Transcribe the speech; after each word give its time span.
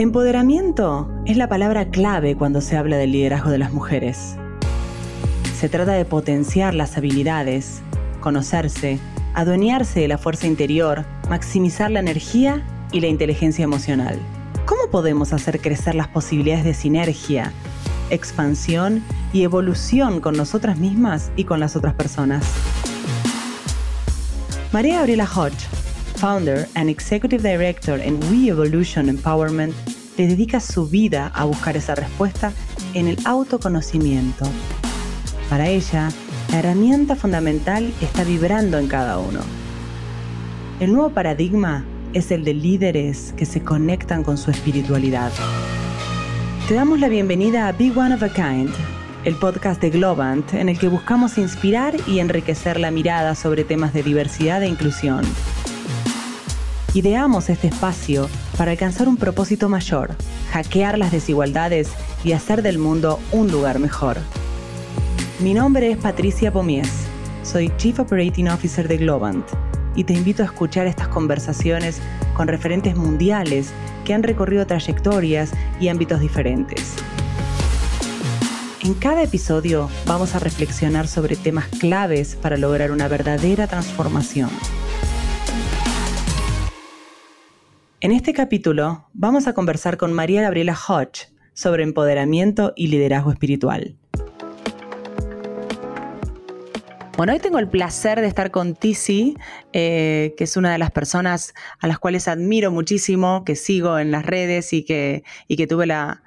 Empoderamiento 0.00 1.10
es 1.26 1.36
la 1.36 1.50
palabra 1.50 1.90
clave 1.90 2.34
cuando 2.34 2.62
se 2.62 2.74
habla 2.74 2.96
del 2.96 3.12
liderazgo 3.12 3.50
de 3.50 3.58
las 3.58 3.74
mujeres. 3.74 4.34
Se 5.54 5.68
trata 5.68 5.92
de 5.92 6.06
potenciar 6.06 6.72
las 6.72 6.96
habilidades, 6.96 7.82
conocerse, 8.20 8.98
adueñarse 9.34 10.00
de 10.00 10.08
la 10.08 10.16
fuerza 10.16 10.46
interior, 10.46 11.04
maximizar 11.28 11.90
la 11.90 12.00
energía 12.00 12.64
y 12.92 13.00
la 13.00 13.08
inteligencia 13.08 13.62
emocional. 13.62 14.18
¿Cómo 14.64 14.90
podemos 14.90 15.34
hacer 15.34 15.60
crecer 15.60 15.94
las 15.94 16.08
posibilidades 16.08 16.64
de 16.64 16.72
sinergia, 16.72 17.52
expansión 18.08 19.04
y 19.34 19.42
evolución 19.42 20.22
con 20.22 20.34
nosotras 20.34 20.78
mismas 20.78 21.30
y 21.36 21.44
con 21.44 21.60
las 21.60 21.76
otras 21.76 21.92
personas? 21.92 22.46
María 24.72 24.96
Gabriela 24.96 25.26
Hodge, 25.26 25.68
founder 26.20 26.68
and 26.74 26.90
executive 26.90 27.42
director 27.42 27.98
en 27.98 28.20
We 28.24 28.48
Evolution 28.48 29.08
Empowerment, 29.08 29.74
le 30.18 30.28
dedica 30.28 30.60
su 30.60 30.86
vida 30.86 31.32
a 31.34 31.44
buscar 31.46 31.78
esa 31.78 31.94
respuesta 31.94 32.52
en 32.92 33.08
el 33.08 33.16
autoconocimiento. 33.24 34.44
Para 35.48 35.68
ella, 35.68 36.10
la 36.50 36.58
herramienta 36.58 37.16
fundamental 37.16 37.90
está 38.02 38.24
vibrando 38.24 38.78
en 38.78 38.86
cada 38.86 39.18
uno. 39.18 39.40
El 40.78 40.92
nuevo 40.92 41.08
paradigma 41.10 41.86
es 42.12 42.30
el 42.30 42.44
de 42.44 42.52
líderes 42.52 43.32
que 43.38 43.46
se 43.46 43.62
conectan 43.62 44.22
con 44.22 44.36
su 44.36 44.50
espiritualidad. 44.50 45.32
Te 46.68 46.74
damos 46.74 47.00
la 47.00 47.08
bienvenida 47.08 47.66
a 47.66 47.72
Be 47.72 47.92
One 47.96 48.14
of 48.14 48.22
a 48.22 48.28
Kind, 48.28 48.70
el 49.24 49.36
podcast 49.36 49.80
de 49.80 49.88
Globant 49.88 50.52
en 50.52 50.68
el 50.68 50.78
que 50.78 50.88
buscamos 50.88 51.38
inspirar 51.38 51.94
y 52.06 52.18
enriquecer 52.18 52.78
la 52.78 52.90
mirada 52.90 53.34
sobre 53.34 53.64
temas 53.64 53.94
de 53.94 54.02
diversidad 54.02 54.62
e 54.62 54.68
inclusión. 54.68 55.24
Ideamos 56.92 57.50
este 57.50 57.68
espacio 57.68 58.28
para 58.58 58.72
alcanzar 58.72 59.08
un 59.08 59.16
propósito 59.16 59.68
mayor, 59.68 60.10
hackear 60.50 60.98
las 60.98 61.12
desigualdades 61.12 61.88
y 62.24 62.32
hacer 62.32 62.62
del 62.62 62.78
mundo 62.78 63.20
un 63.30 63.48
lugar 63.52 63.78
mejor. 63.78 64.16
Mi 65.38 65.54
nombre 65.54 65.92
es 65.92 65.98
Patricia 65.98 66.52
Pomies, 66.52 66.90
soy 67.44 67.70
Chief 67.76 67.96
Operating 68.00 68.48
Officer 68.48 68.88
de 68.88 68.96
Globant 68.96 69.46
y 69.94 70.02
te 70.02 70.14
invito 70.14 70.42
a 70.42 70.46
escuchar 70.46 70.88
estas 70.88 71.06
conversaciones 71.06 72.00
con 72.34 72.48
referentes 72.48 72.96
mundiales 72.96 73.70
que 74.04 74.12
han 74.12 74.24
recorrido 74.24 74.66
trayectorias 74.66 75.52
y 75.78 75.88
ámbitos 75.88 76.18
diferentes. 76.18 76.96
En 78.82 78.94
cada 78.94 79.22
episodio 79.22 79.88
vamos 80.06 80.34
a 80.34 80.40
reflexionar 80.40 81.06
sobre 81.06 81.36
temas 81.36 81.68
claves 81.68 82.34
para 82.34 82.56
lograr 82.56 82.90
una 82.90 83.06
verdadera 83.06 83.68
transformación. 83.68 84.50
En 88.02 88.12
este 88.12 88.32
capítulo 88.32 89.10
vamos 89.12 89.46
a 89.46 89.52
conversar 89.52 89.98
con 89.98 90.14
María 90.14 90.40
Gabriela 90.40 90.74
Hodge 90.74 91.28
sobre 91.52 91.82
empoderamiento 91.82 92.72
y 92.74 92.86
liderazgo 92.86 93.30
espiritual. 93.30 93.94
Bueno, 97.18 97.34
hoy 97.34 97.40
tengo 97.40 97.58
el 97.58 97.68
placer 97.68 98.22
de 98.22 98.26
estar 98.26 98.50
con 98.50 98.74
Tizi, 98.74 99.36
eh, 99.74 100.32
que 100.38 100.44
es 100.44 100.56
una 100.56 100.72
de 100.72 100.78
las 100.78 100.90
personas 100.92 101.52
a 101.78 101.88
las 101.88 101.98
cuales 101.98 102.26
admiro 102.26 102.70
muchísimo, 102.70 103.44
que 103.44 103.54
sigo 103.54 103.98
en 103.98 104.10
las 104.10 104.24
redes 104.24 104.72
y 104.72 104.82
que, 104.82 105.22
y 105.46 105.56
que 105.56 105.66
tuve 105.66 105.84
la, 105.86 106.22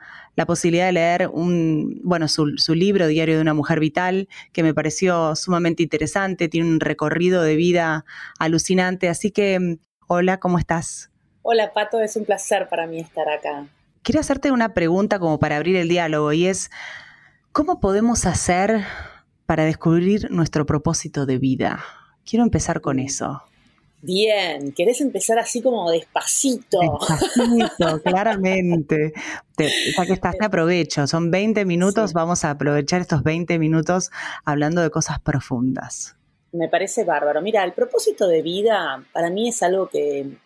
posibilidad 0.45 0.85
de 0.85 0.91
leer 0.91 1.29
un, 1.33 2.01
bueno, 2.03 2.27
su, 2.27 2.45
libro 2.75 3.07
Diario 3.07 3.37
de 3.37 3.41
una 3.41 3.55
Mujer 3.55 3.79
Vital, 3.79 4.29
que 4.51 4.61
me 4.61 4.75
pareció 4.75 5.35
sumamente 5.35 5.81
interesante, 5.81 6.49
tiene 6.49 6.69
un 6.69 6.79
recorrido 6.79 7.41
de 7.41 7.55
vida 7.55 8.05
alucinante. 8.37 9.09
Así 9.09 9.31
que, 9.31 9.79
hola, 10.07 10.39
¿cómo 10.39 10.59
estás? 10.59 11.09
Hola, 11.43 11.71
Pato, 11.71 12.01
es 12.01 12.15
un 12.15 12.25
placer 12.25 12.67
para 12.67 12.87
mí 12.87 12.99
estar 12.99 13.29
acá. 13.29 13.67
Quiero 14.01 14.19
hacerte 14.19 14.51
una 14.51 14.73
pregunta 14.73 15.19
como 15.19 15.39
para 15.39 15.57
abrir 15.57 15.75
el 15.75 15.87
diálogo 15.87 16.33
y 16.33 16.47
es, 16.47 16.71
¿cómo 17.51 17.79
podemos 17.79 18.25
hacer 18.25 18.83
para 19.45 19.65
descubrir 19.65 20.31
nuestro 20.31 20.65
propósito 20.65 21.25
de 21.25 21.37
vida. 21.37 21.83
Quiero 22.25 22.43
empezar 22.43 22.81
con 22.81 22.99
eso. 22.99 23.43
Bien, 24.01 24.73
¿querés 24.73 24.99
empezar 24.99 25.39
así 25.39 25.61
como 25.61 25.89
despacito? 25.89 26.79
Despacito, 26.81 28.01
claramente. 28.03 29.13
ya 29.57 30.05
que 30.05 30.13
estás, 30.13 30.37
te 30.37 30.45
aprovecho. 30.45 31.07
Son 31.07 31.31
20 31.31 31.65
minutos, 31.65 32.13
vamos 32.13 32.43
a 32.43 32.51
aprovechar 32.51 32.99
estos 32.99 33.23
20 33.23 33.59
minutos 33.59 34.11
hablando 34.43 34.81
de 34.81 34.89
cosas 34.89 35.19
profundas. 35.19 36.15
Me 36.51 36.67
parece 36.67 37.03
bárbaro. 37.03 37.41
Mira, 37.41 37.63
el 37.63 37.73
propósito 37.73 38.27
de 38.27 38.41
vida 38.41 39.03
para 39.13 39.29
mí 39.29 39.49
es 39.49 39.63
algo 39.63 39.87
que 39.87 40.37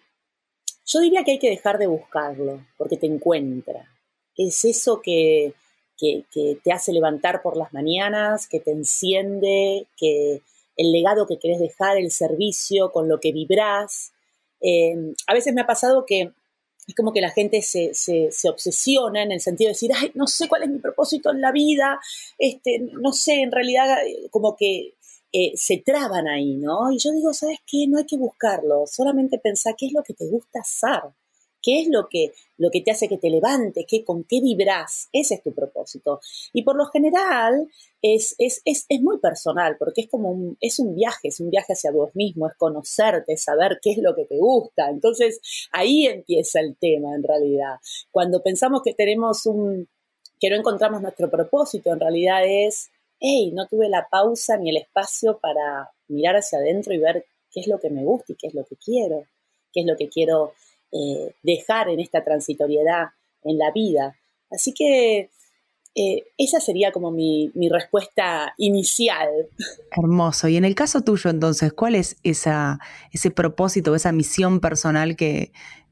yo 0.87 0.99
diría 1.01 1.23
que 1.23 1.31
hay 1.31 1.39
que 1.39 1.49
dejar 1.49 1.77
de 1.77 1.87
buscarlo, 1.87 2.65
porque 2.77 2.97
te 2.97 3.07
encuentra. 3.07 3.93
Es 4.35 4.63
eso 4.63 5.01
que, 5.01 5.53
que, 5.97 6.23
te 6.63 6.71
hace 6.71 6.93
levantar 6.93 7.41
por 7.41 7.57
las 7.57 7.73
mañanas, 7.73 8.47
que 8.47 8.59
te 8.59 8.71
enciende, 8.71 9.87
que 9.97 10.41
el 10.77 10.91
legado 10.91 11.27
que 11.27 11.39
querés 11.39 11.59
dejar, 11.59 11.97
el 11.97 12.11
servicio 12.11 12.91
con 12.91 13.09
lo 13.09 13.19
que 13.19 13.33
vibrás. 13.33 14.13
Em, 14.61 15.13
a 15.27 15.33
veces 15.33 15.53
me 15.53 15.61
ha 15.61 15.67
pasado 15.67 16.05
que 16.05 16.31
es 16.87 16.95
como 16.95 17.11
que 17.11 17.19
la 17.19 17.31
gente 17.31 17.61
se, 17.61 17.91
obsesiona 18.49 19.23
en 19.23 19.33
el 19.33 19.41
sentido 19.41 19.67
de 19.67 19.73
decir, 19.73 19.91
ay, 19.93 20.11
no 20.15 20.25
sé 20.25 20.47
cuál 20.47 20.63
es 20.63 20.69
mi 20.69 20.79
propósito 20.79 21.31
en 21.31 21.41
la 21.41 21.51
vida, 21.51 21.99
este, 22.37 22.79
no 22.79 23.11
sé, 23.11 23.41
en 23.41 23.51
realidad 23.51 23.97
como 24.31 24.55
que 24.55 24.93
se 25.55 25.77
traban 25.77 26.27
ahí, 26.27 26.55
¿no? 26.55 26.91
Y 26.91 26.97
yo 26.99 27.11
digo, 27.11 27.33
¿sabes 27.33 27.59
qué? 27.65 27.87
No 27.87 27.97
hay 27.97 28.05
que 28.05 28.17
buscarlo, 28.17 28.85
solamente 28.87 29.39
pensar 29.39 29.75
qué 29.77 29.87
es 29.87 29.93
lo 29.93 30.03
que 30.03 30.13
te 30.13 30.27
gusta 30.27 30.59
hacer. 30.59 31.11
¿Qué 31.61 31.81
es 31.81 31.87
lo 31.89 32.07
que, 32.07 32.31
lo 32.57 32.69
que 32.71 32.81
te 32.81 32.91
hace 32.91 33.09
que 33.09 33.17
te 33.17 33.29
levantes? 33.29 33.85
¿Qué, 33.87 34.05
¿Con 34.05 34.23
qué 34.23 34.39
vibras? 34.41 35.09
Ese 35.11 35.35
es 35.35 35.43
tu 35.43 35.53
propósito. 35.53 36.21
Y 36.53 36.61
por 36.63 36.77
lo 36.77 36.85
general 36.85 37.67
es, 38.01 38.35
es, 38.37 38.61
es, 38.63 38.85
es 38.87 39.01
muy 39.01 39.19
personal, 39.19 39.75
porque 39.77 40.01
es 40.01 40.07
como 40.07 40.31
un, 40.31 40.57
es 40.61 40.79
un 40.79 40.95
viaje, 40.95 41.29
es 41.29 41.39
un 41.39 41.49
viaje 41.49 41.73
hacia 41.73 41.91
vos 41.91 42.15
mismo, 42.15 42.47
es 42.47 42.55
conocerte, 42.55 43.35
saber 43.37 43.79
qué 43.81 43.91
es 43.91 43.97
lo 43.97 44.15
que 44.15 44.25
te 44.25 44.37
gusta. 44.37 44.89
Entonces 44.89 45.41
ahí 45.71 46.05
empieza 46.05 46.59
el 46.59 46.77
tema 46.77 47.15
en 47.15 47.23
realidad. 47.23 47.77
Cuando 48.11 48.41
pensamos 48.43 48.81
que 48.83 48.93
tenemos 48.93 49.45
un, 49.45 49.89
que 50.39 50.49
no 50.49 50.55
encontramos 50.55 51.01
nuestro 51.01 51.29
propósito, 51.29 51.91
en 51.91 51.99
realidad 51.99 52.43
es, 52.45 52.91
hey, 53.19 53.51
no 53.53 53.67
tuve 53.67 53.89
la 53.89 54.07
pausa 54.09 54.57
ni 54.57 54.69
el 54.69 54.77
espacio 54.77 55.39
para 55.39 55.91
mirar 56.07 56.35
hacia 56.35 56.59
adentro 56.59 56.93
y 56.93 56.97
ver 56.97 57.25
qué 57.51 57.61
es 57.61 57.67
lo 57.67 57.79
que 57.79 57.89
me 57.89 58.03
gusta 58.03 58.33
y 58.33 58.35
qué 58.35 58.47
es 58.47 58.53
lo 58.53 58.65
que 58.65 58.75
quiero, 58.75 59.25
qué 59.73 59.81
es 59.81 59.85
lo 59.85 59.95
que 59.95 60.09
quiero 60.09 60.53
eh, 60.91 61.33
dejar 61.43 61.89
en 61.89 61.99
esta 61.99 62.23
transitoriedad 62.23 63.07
en 63.43 63.57
la 63.57 63.71
vida. 63.71 64.15
Así 64.49 64.73
que 64.73 65.29
eh, 65.95 66.25
esa 66.37 66.59
sería 66.59 66.91
como 66.91 67.11
mi, 67.11 67.51
respuesta 67.71 68.53
inicial. 68.57 69.29
Hermoso. 69.91 70.47
Y 70.47 70.57
en 70.57 70.65
el 70.65 70.75
caso 70.75 71.01
tuyo, 71.01 71.29
entonces, 71.29 71.73
¿cuál 71.73 71.95
es 71.95 72.17
ese 72.23 73.31
propósito, 73.31 73.95
esa 73.95 74.11
misión 74.11 74.59
personal 74.59 75.15
que, 75.15 75.51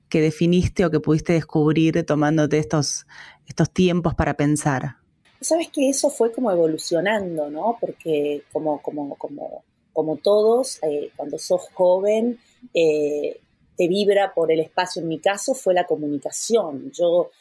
que 0.09 0.21
definiste 0.21 0.85
o 0.85 0.91
que 0.91 0.99
pudiste 0.99 1.33
descubrir 1.33 2.05
tomándote 2.05 2.59
estos, 2.59 3.07
estos 3.47 3.71
tiempos 3.71 4.13
para 4.13 4.35
pensar? 4.35 4.97
Sabes 5.45 5.69
que 5.69 5.89
eso 5.89 6.09
fue 6.09 6.31
como 6.31 6.51
evolucionando, 6.51 7.49
¿no? 7.49 7.77
Porque 7.79 8.43
como, 8.51 8.81
como, 8.81 9.15
como, 9.15 9.63
como 9.93 10.17
todos, 10.17 10.79
eh, 10.83 11.11
cuando 11.15 11.37
sos 11.37 11.69
joven, 11.73 12.39
te 12.73 13.87
vibra 13.87 14.33
por 14.33 14.51
el 14.51 14.59
espacio. 14.59 15.01
En 15.01 15.07
mi 15.07 15.19
caso 15.19 15.53
fue 15.53 15.73
la 15.73 15.85
comunicación. 15.85 16.91
Yo, 16.91 17.31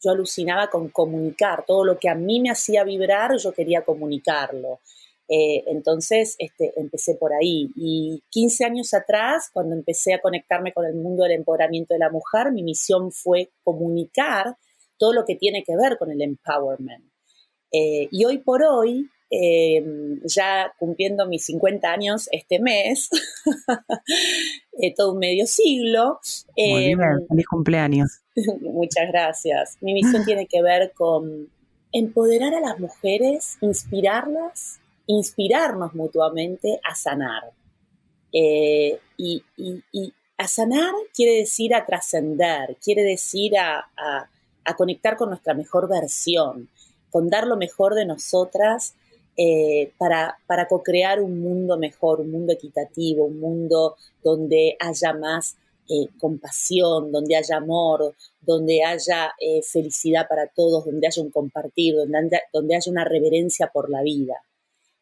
yo 0.00 0.10
alucinaba 0.10 0.68
con 0.68 0.88
comunicar. 0.88 1.64
Todo 1.66 1.84
lo 1.84 1.98
que 1.98 2.08
a 2.08 2.14
mí 2.14 2.40
me 2.40 2.50
hacía 2.50 2.84
vibrar, 2.84 3.36
yo 3.36 3.52
quería 3.52 3.82
comunicarlo. 3.82 4.80
Eh, 5.28 5.64
entonces 5.66 6.36
este, 6.38 6.72
empecé 6.76 7.14
por 7.14 7.32
ahí. 7.32 7.70
Y 7.76 8.22
15 8.30 8.64
años 8.64 8.94
atrás, 8.94 9.50
cuando 9.52 9.74
empecé 9.74 10.14
a 10.14 10.20
conectarme 10.20 10.72
con 10.72 10.86
el 10.86 10.94
mundo 10.94 11.24
del 11.24 11.32
empoderamiento 11.32 11.94
de 11.94 12.00
la 12.00 12.10
mujer, 12.10 12.52
mi 12.52 12.62
misión 12.62 13.12
fue 13.12 13.50
comunicar 13.62 14.56
todo 14.98 15.12
lo 15.12 15.24
que 15.24 15.36
tiene 15.36 15.64
que 15.64 15.76
ver 15.76 15.98
con 15.98 16.10
el 16.10 16.20
empowerment. 16.22 17.04
Eh, 17.72 18.08
y 18.10 18.24
hoy 18.24 18.38
por 18.38 18.62
hoy 18.62 19.08
Em, 19.30 20.22
ya 20.24 20.72
cumpliendo 20.78 21.26
mis 21.26 21.44
50 21.44 21.92
años 21.92 22.30
este 22.32 22.58
mes, 22.60 23.10
eh, 24.80 24.94
todo 24.96 25.12
un 25.12 25.18
medio 25.18 25.46
siglo. 25.46 26.18
Muy 26.56 26.92
em, 26.92 26.98
feliz 27.28 27.46
cumpleaños. 27.46 28.20
Muchas 28.62 29.08
gracias. 29.08 29.76
Mi 29.82 29.92
misión 29.92 30.24
tiene 30.24 30.46
que 30.46 30.62
ver 30.62 30.92
con 30.94 31.50
empoderar 31.92 32.54
a 32.54 32.60
las 32.60 32.80
mujeres, 32.80 33.58
inspirarlas, 33.60 34.80
inspirarnos 35.06 35.94
mutuamente 35.94 36.80
a 36.82 36.94
sanar. 36.94 37.52
Eh, 38.32 38.98
y, 39.18 39.42
a 40.40 40.46
sanar 40.46 40.92
quiere 41.12 41.38
decir 41.38 41.74
a 41.74 41.84
trascender, 41.84 42.76
quiere 42.80 43.02
decir 43.02 43.58
a, 43.58 43.90
a 43.96 44.30
conectar 44.74 45.16
con 45.16 45.30
nuestra 45.30 45.54
mejor 45.54 45.88
versión, 45.88 46.68
con 47.10 47.28
dar 47.28 47.46
lo 47.46 47.56
mejor 47.56 47.94
de 47.94 48.04
nosotras 48.04 48.94
eh, 49.36 49.92
para, 49.98 50.36
para 50.46 50.66
co-crear 50.66 51.20
un 51.20 51.40
mundo 51.40 51.78
mejor, 51.78 52.20
un 52.20 52.30
mundo 52.30 52.52
equitativo, 52.52 53.24
un 53.24 53.38
mundo 53.38 53.96
donde 54.22 54.76
haya 54.80 55.12
más 55.12 55.56
eh, 55.88 56.08
compasión, 56.18 57.12
donde 57.12 57.36
haya 57.36 57.56
amor, 57.56 58.14
donde 58.40 58.82
haya 58.84 59.32
eh, 59.40 59.62
felicidad 59.62 60.26
para 60.28 60.46
todos, 60.48 60.84
donde 60.84 61.06
haya 61.06 61.22
un 61.22 61.30
compartir, 61.30 61.94
donde, 61.94 62.40
donde 62.52 62.76
haya 62.76 62.90
una 62.90 63.04
reverencia 63.04 63.68
por 63.72 63.88
la 63.88 64.02
vida. 64.02 64.34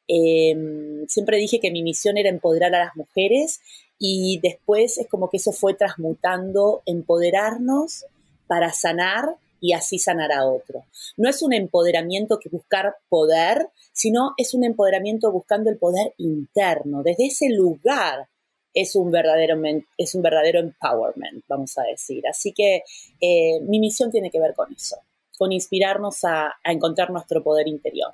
Em, 0.06 1.06
siempre 1.08 1.38
dije 1.38 1.58
que 1.58 1.72
mi 1.72 1.82
misión 1.82 2.16
era 2.16 2.28
empoderar 2.28 2.74
a 2.74 2.84
las 2.84 2.94
mujeres 2.96 3.60
y 3.98 4.38
después 4.42 4.98
es 4.98 5.08
como 5.08 5.28
que 5.30 5.38
eso 5.38 5.50
fue 5.52 5.74
transmutando, 5.74 6.82
empoderarnos 6.86 8.04
para 8.46 8.72
sanar 8.72 9.36
y 9.60 9.72
así 9.72 9.98
sanar 9.98 10.32
a 10.32 10.46
otro. 10.46 10.84
No 11.16 11.28
es 11.28 11.42
un 11.42 11.52
empoderamiento 11.52 12.38
que 12.38 12.48
buscar 12.48 12.96
poder, 13.08 13.68
sino 13.92 14.32
es 14.36 14.54
un 14.54 14.64
empoderamiento 14.64 15.32
buscando 15.32 15.70
el 15.70 15.78
poder 15.78 16.14
interno. 16.18 17.02
Desde 17.02 17.26
ese 17.26 17.48
lugar 17.50 18.28
es 18.74 18.94
un 18.94 19.10
verdadero, 19.10 19.60
es 19.96 20.14
un 20.14 20.22
verdadero 20.22 20.60
empowerment, 20.60 21.44
vamos 21.48 21.76
a 21.78 21.82
decir. 21.84 22.22
Así 22.28 22.52
que 22.52 22.82
eh, 23.20 23.60
mi 23.62 23.80
misión 23.80 24.10
tiene 24.10 24.30
que 24.30 24.38
ver 24.38 24.54
con 24.54 24.72
eso, 24.72 24.96
con 25.38 25.50
inspirarnos 25.50 26.24
a, 26.24 26.52
encontrar 26.64 27.10
nuestro 27.10 27.42
poder 27.42 27.66
interior 27.68 28.12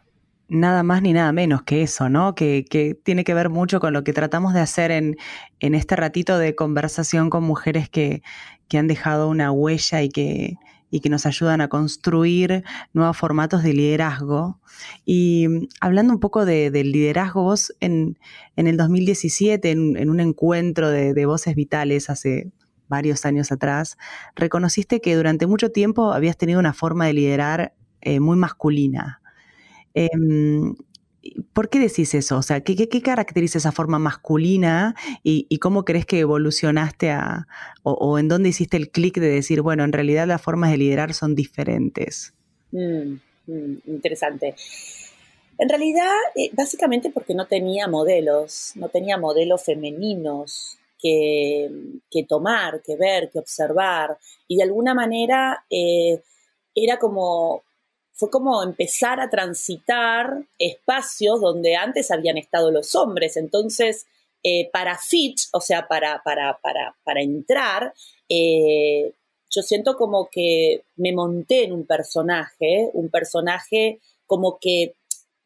nada 0.48 0.82
más 0.82 1.00
ni 1.00 1.14
nada 1.14 1.32
menos 1.32 1.62
que 1.62 1.80
eso, 1.80 2.10
¿no? 2.10 2.34
Que, 2.34 2.66
tiene 3.04 3.24
que 3.24 3.32
ver 3.32 3.48
mucho 3.48 3.80
con 3.80 3.94
lo 3.94 4.04
que 4.04 4.12
tratamos 4.12 4.52
de 4.52 4.60
hacer 4.60 4.90
en, 4.90 5.16
en 5.60 5.74
este 5.74 5.96
ratito 5.96 6.36
de 6.36 6.54
conversación 6.54 7.30
con 7.30 7.42
mujeres 7.42 7.88
que, 7.88 8.22
que, 8.68 8.76
han 8.76 8.86
dejado 8.86 9.30
una 9.30 9.50
huella 9.50 10.02
y 10.02 10.10
que, 10.10 10.58
y 10.92 11.00
que 11.00 11.08
nos 11.08 11.24
ayudan 11.24 11.62
a 11.62 11.68
construir 11.68 12.64
nuevos 12.92 13.16
formatos 13.16 13.62
de 13.62 13.72
liderazgo. 13.72 14.60
Y 15.06 15.48
mm, 15.48 15.68
hablando 15.80 16.12
un 16.12 16.20
poco 16.20 16.44
de, 16.44 16.70
del 16.70 16.92
liderazgo, 16.92 17.42
vos 17.42 17.74
en, 17.80 18.18
en 18.56 18.66
el 18.66 18.76
2017, 18.76 19.70
en, 19.70 20.10
un 20.10 20.20
encuentro 20.20 20.90
de, 20.90 21.26
voces 21.26 21.54
vitales 21.56 22.10
hace 22.10 22.52
varios 22.88 23.24
años 23.24 23.50
atrás, 23.50 23.96
reconociste 24.36 25.00
que 25.00 25.16
durante 25.16 25.46
mucho 25.46 25.70
tiempo 25.70 26.12
habías 26.12 26.36
tenido 26.36 26.60
una 26.60 26.74
forma 26.74 27.06
de 27.06 27.14
liderar 27.14 27.74
eh, 28.02 28.20
muy 28.20 28.36
masculina. 28.36 29.22
Em, 29.94 30.74
¿Por 31.52 31.68
qué 31.68 31.78
decís 31.78 32.14
eso? 32.14 32.36
O 32.38 32.42
sea, 32.42 32.62
¿qué, 32.62 32.88
caracteriza 33.02 33.58
esa 33.58 33.72
forma 33.72 33.98
masculina 33.98 34.94
y, 35.22 35.58
cómo 35.58 35.84
crees 35.84 36.06
que 36.06 36.20
evolucionaste 36.20 37.10
a, 37.10 37.46
o, 37.82 38.18
en 38.18 38.28
dónde 38.28 38.48
hiciste 38.48 38.76
el 38.76 38.90
clic 38.90 39.14
de 39.18 39.28
decir, 39.28 39.62
bueno, 39.62 39.84
en 39.84 39.92
realidad 39.92 40.26
las 40.26 40.42
formas 40.42 40.70
de 40.70 40.78
liderar 40.78 41.14
son 41.14 41.34
diferentes? 41.34 42.34
Mm, 42.72 43.14
mm, 43.46 43.76
interesante. 43.86 44.54
En 45.58 45.68
realidad, 45.68 46.10
eh, 46.34 46.50
básicamente 46.54 47.10
porque 47.10 47.34
no 47.34 47.46
tenía 47.46 47.86
modelos, 47.86 48.72
no 48.74 48.88
tenía 48.88 49.16
modelos 49.18 49.64
femeninos 49.64 50.78
que, 51.00 52.24
tomar, 52.28 52.82
que 52.82 52.96
ver, 52.96 53.30
que 53.30 53.38
observar. 53.38 54.18
Y 54.48 54.56
de 54.56 54.62
alguna 54.62 54.94
manera 54.94 55.64
eh, 55.70 56.22
era 56.74 56.98
como 56.98 57.62
fue 58.12 58.30
como 58.30 58.62
empezar 58.62 59.20
a 59.20 59.30
transitar 59.30 60.44
espacios 60.58 61.40
donde 61.40 61.76
antes 61.76 62.10
habían 62.10 62.38
estado 62.38 62.70
los 62.70 62.94
hombres. 62.94 63.36
Entonces, 63.36 64.06
eh, 64.42 64.68
para 64.72 64.98
fit, 64.98 65.38
o 65.52 65.60
sea, 65.60 65.88
para, 65.88 66.22
para, 66.24 66.58
para, 66.62 66.96
para 67.04 67.22
entrar, 67.22 67.94
eh, 68.28 69.12
yo 69.50 69.62
siento 69.62 69.96
como 69.96 70.28
que 70.30 70.84
me 70.96 71.12
monté 71.12 71.64
en 71.64 71.72
un 71.72 71.86
personaje, 71.86 72.90
un 72.94 73.08
personaje 73.08 74.00
como 74.26 74.58
que, 74.58 74.94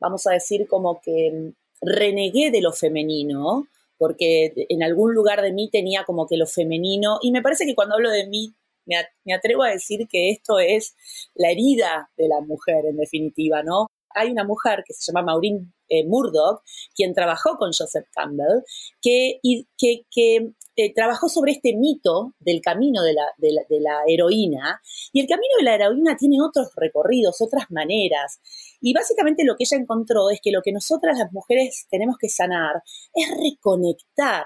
vamos 0.00 0.26
a 0.26 0.32
decir, 0.32 0.66
como 0.68 1.00
que 1.00 1.52
renegué 1.80 2.50
de 2.50 2.62
lo 2.62 2.72
femenino, 2.72 3.66
porque 3.98 4.52
en 4.68 4.82
algún 4.82 5.14
lugar 5.14 5.42
de 5.42 5.52
mí 5.52 5.68
tenía 5.70 6.04
como 6.04 6.26
que 6.26 6.36
lo 6.36 6.46
femenino, 6.46 7.18
y 7.22 7.32
me 7.32 7.42
parece 7.42 7.66
que 7.66 7.74
cuando 7.74 7.96
hablo 7.96 8.10
de 8.10 8.26
mí 8.26 8.54
me, 8.86 9.34
atrevo 9.34 9.64
a 9.64 9.70
decir 9.70 10.06
que 10.08 10.30
esto 10.30 10.58
es 10.58 10.94
la 11.34 11.50
herida 11.50 12.10
de 12.16 12.28
la 12.28 12.40
mujer, 12.40 12.86
en 12.86 12.96
definitiva, 12.96 13.62
¿no? 13.62 13.88
Hay 14.14 14.30
una 14.30 14.44
mujer 14.44 14.82
que 14.86 14.94
se 14.94 15.12
llama 15.12 15.26
Maureen 15.26 15.74
eh, 15.88 16.06
Murdoch, 16.06 16.62
quien 16.94 17.12
trabajó 17.12 17.56
con 17.56 17.70
Joseph 17.72 18.06
Campbell, 18.12 18.62
que, 19.02 19.40
que, 19.76 20.52
eh, 20.78 20.94
trabajó 20.94 21.28
sobre 21.28 21.52
este 21.52 21.74
mito 21.74 22.34
del 22.38 22.60
camino 22.60 23.02
de 23.02 23.14
la, 23.14 23.24
de, 23.38 23.80
la, 23.80 24.02
heroína. 24.06 24.80
Y 25.12 25.20
el 25.20 25.26
camino 25.26 25.54
de 25.58 25.64
la 25.64 25.74
heroína 25.74 26.16
tiene 26.16 26.42
otros 26.42 26.70
recorridos, 26.76 27.40
otras 27.40 27.70
maneras. 27.70 28.40
Y 28.80 28.92
básicamente 28.94 29.44
lo 29.44 29.56
que 29.56 29.64
ella 29.64 29.80
encontró 29.80 30.30
es 30.30 30.40
que 30.42 30.50
lo 30.50 30.62
que 30.62 30.72
nosotras 30.72 31.18
las 31.18 31.32
mujeres 31.32 31.86
tenemos 31.90 32.16
que 32.18 32.28
sanar 32.28 32.82
es 33.14 33.28
reconectar 33.30 34.44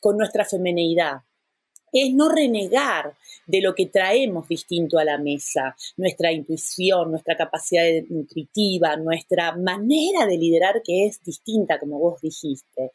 con 0.00 0.16
nuestra 0.16 0.44
femeneidad, 0.44 1.18
es 1.92 2.14
no 2.14 2.28
renegar 2.28 3.14
de 3.46 3.60
lo 3.60 3.74
que 3.74 3.86
traemos 3.86 4.48
distinto 4.48 4.98
a 4.98 5.04
la 5.04 5.18
mesa, 5.18 5.76
nuestra 5.96 6.32
intuición, 6.32 7.10
nuestra 7.10 7.36
capacidad 7.36 7.84
nutritiva, 8.08 8.96
nuestra 8.96 9.56
manera 9.56 10.26
de 10.26 10.38
liderar 10.38 10.82
que 10.84 11.06
es 11.06 11.22
distinta, 11.24 11.78
como 11.78 11.98
vos 11.98 12.20
dijiste. 12.20 12.92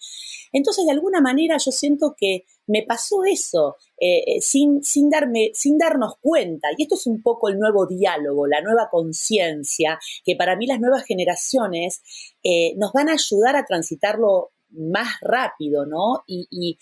Entonces, 0.53 0.86
de 0.86 0.92
alguna 0.92 1.21
manera, 1.21 1.57
yo 1.57 1.71
siento 1.71 2.15
que 2.18 2.45
me 2.68 2.83
pasó 2.83 3.24
eso 3.25 3.75
eh, 4.00 4.24
eh, 4.25 4.42
sin, 4.42 4.83
sin, 4.83 5.09
darme, 5.09 5.51
sin 5.53 5.77
darnos 5.77 6.15
cuenta. 6.19 6.69
Y 6.75 6.83
esto 6.83 6.95
es 6.95 7.06
un 7.07 7.21
poco 7.21 7.50
el 7.50 7.59
nuevo 7.59 7.86
diálogo, 7.86 8.47
la 8.47 8.62
nueva 8.62 8.89
conciencia, 8.89 10.00
que 10.24 10.36
para 10.36 10.56
mí 10.56 10.68
las 10.68 10.80
nuevas 10.80 11.06
generaciones 11.06 12.01
eh, 12.44 12.74
nos 12.77 12.92
van 12.94 13.09
a 13.09 13.13
ayudar 13.13 13.56
a 13.56 13.65
transitarlo 13.65 14.51
más 14.70 15.08
rápido, 15.22 15.86
¿no? 15.86 16.24
Y, 16.28 16.78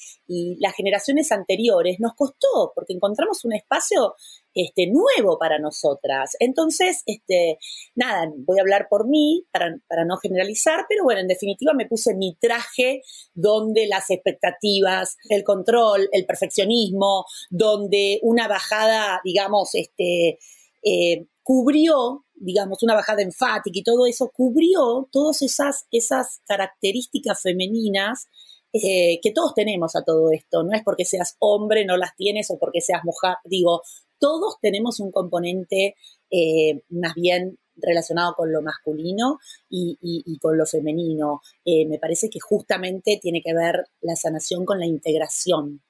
las 0.59 0.75
generaciones 0.75 1.31
anteriores 1.31 1.99
nos 1.99 2.13
costó, 2.15 2.71
porque 2.73 2.93
encontramos 2.93 3.45
un 3.45 3.53
espacio 3.53 4.15
este, 4.53 4.87
nuevo 4.87 5.37
para 5.37 5.59
nosotras. 5.59 6.35
Entonces, 6.39 7.03
este, 7.05 7.59
nada, 7.95 8.31
voy 8.35 8.57
a 8.59 8.61
hablar 8.61 8.87
por 8.89 9.07
mí 9.07 9.45
para, 9.51 9.77
para, 9.87 10.05
no 10.05 10.17
generalizar, 10.17 10.85
pero 10.89 11.03
bueno, 11.03 11.21
en 11.21 11.27
definitiva 11.27 11.73
me 11.73 11.87
puse 11.87 12.15
mi 12.15 12.35
traje 12.39 13.01
donde 13.33 13.87
las 13.87 14.09
expectativas, 14.09 15.17
el 15.29 15.43
control, 15.43 16.09
el 16.11 16.25
perfeccionismo, 16.25 17.25
donde 17.49 18.19
una 18.23 18.47
bajada, 18.47 19.21
digamos, 19.23 19.75
este, 19.75 20.39
eh, 20.83 21.27
cubrió, 21.43 22.25
digamos, 22.43 22.83
una 22.83 22.95
bajada 22.95 23.21
enfática 23.21 23.79
y 23.79 23.83
todo 23.83 24.05
eso, 24.05 24.31
cubrió 24.33 25.07
todas 25.11 25.41
esas, 25.41 25.85
esas 25.91 26.41
características 26.45 27.41
femeninas 27.41 28.27
eh, 28.73 29.19
que 29.21 29.31
todos 29.31 29.53
tenemos 29.53 29.95
a 29.95 30.03
todo 30.03 30.31
esto. 30.31 30.63
No 30.63 30.75
es 30.75 30.83
porque 30.83 31.05
seas 31.05 31.35
hombre, 31.39 31.85
no 31.85 31.97
las 31.97 32.15
tienes, 32.15 32.49
o 32.51 32.57
porque 32.57 32.81
seas 32.81 33.03
mujer, 33.03 33.35
digo, 33.45 33.81
todos 34.19 34.57
tenemos 34.61 34.99
un 34.99 35.11
componente 35.11 35.95
eh, 36.31 36.81
más 36.89 37.13
bien 37.15 37.59
relacionado 37.75 38.33
con 38.35 38.51
lo 38.51 38.61
masculino 38.61 39.39
y, 39.69 40.37
con 40.41 40.57
lo 40.57 40.65
femenino. 40.65 41.41
Eh, 41.65 41.85
me 41.87 41.99
parece 41.99 42.29
que 42.29 42.39
justamente 42.39 43.19
tiene 43.21 43.41
que 43.41 43.53
ver 43.53 43.85
la 44.01 44.15
sanación 44.15 44.65
con 44.65 44.79
la 44.79 44.85
integración 44.85 45.81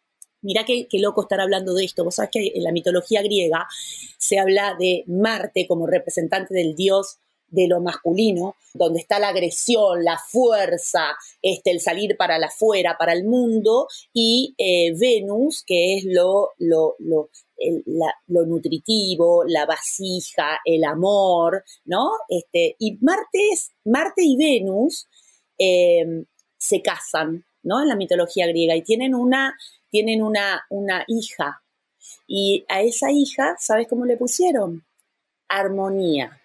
mirá 0.44 0.66
qué, 0.66 0.88
loco 0.94 1.24
estar 1.24 1.42
hablando 1.42 1.74
de 1.74 1.86
esto. 1.86 2.04
Vos 2.04 2.16
sabés 2.16 2.32
que 2.32 2.52
en 2.56 2.64
la 2.64 2.72
mitología 2.72 3.22
griega 3.24 3.68
se 4.18 4.40
habla 4.40 4.76
de 4.80 5.04
Marte 5.08 5.66
como 5.68 5.88
representante 5.88 6.54
del 6.54 6.76
dios 6.76 7.18
de 7.48 7.68
lo 7.68 7.82
masculino, 7.82 8.56
donde 8.74 9.00
está 9.00 9.20
la 9.20 9.30
agresión, 9.30 10.04
la 10.04 10.18
fuerza, 10.18 11.16
este, 11.40 11.70
el 11.70 11.82
salir 11.82 12.18
para 12.18 12.40
la 12.40 12.48
afuera, 12.48 12.96
para 12.98 13.14
el 13.14 13.26
mundo, 13.26 13.88
y 14.12 14.56
eh, 14.58 14.92
Venus, 14.98 15.64
que 15.64 15.98
es 15.98 16.06
lo, 16.06 16.50
lo, 16.58 16.96
lo, 16.98 17.30
lo, 18.28 18.46
nutritivo, 18.46 19.44
la 19.46 19.68
vasija, 19.68 20.62
el 20.66 20.84
amor, 20.84 21.64
¿no? 21.86 22.10
Este, 22.28 22.76
y 22.80 22.98
Marte, 23.02 23.50
Marte 23.86 24.24
y 24.24 24.36
Venus 24.36 25.08
eh, 25.60 26.26
se 26.58 26.82
casan, 26.82 27.46
¿no? 27.62 27.82
En 27.82 27.88
la 27.88 27.96
mitología 27.96 28.48
griega 28.48 28.76
y 28.76 28.82
tienen 28.82 29.14
una 29.14 29.56
tienen 29.94 30.24
una, 30.24 30.66
una 30.72 31.06
hija. 31.08 31.62
Y 32.28 32.66
a 32.68 32.82
esa 32.82 33.12
hija, 33.12 33.56
¿sabes 33.60 33.88
cómo 33.88 34.06
le 34.06 34.18
pusieron? 34.18 34.84
Armonía. 35.48 36.42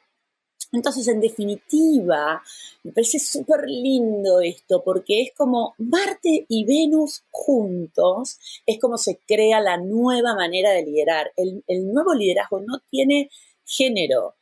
Entonces, 0.71 1.09
en 1.09 1.23
definitiva, 1.23 2.43
me 2.83 2.93
parece 2.93 3.19
súper 3.19 3.63
lindo 3.67 4.43
esto, 4.43 4.85
porque 4.85 5.23
es 5.23 5.31
como 5.35 5.75
Marte 5.79 6.45
y 6.47 6.67
Venus 6.67 7.25
juntos, 7.31 8.39
es 8.67 8.79
como 8.79 8.99
se 8.99 9.19
crea 9.27 9.61
la 9.61 9.79
nueva 9.79 10.35
manera 10.35 10.73
de 10.73 10.85
liderar. 10.85 11.33
El, 11.35 11.65
nuevo 11.91 12.13
liderazgo 12.13 12.61
no 12.61 12.81
tiene 12.91 13.31
género. 13.65 14.35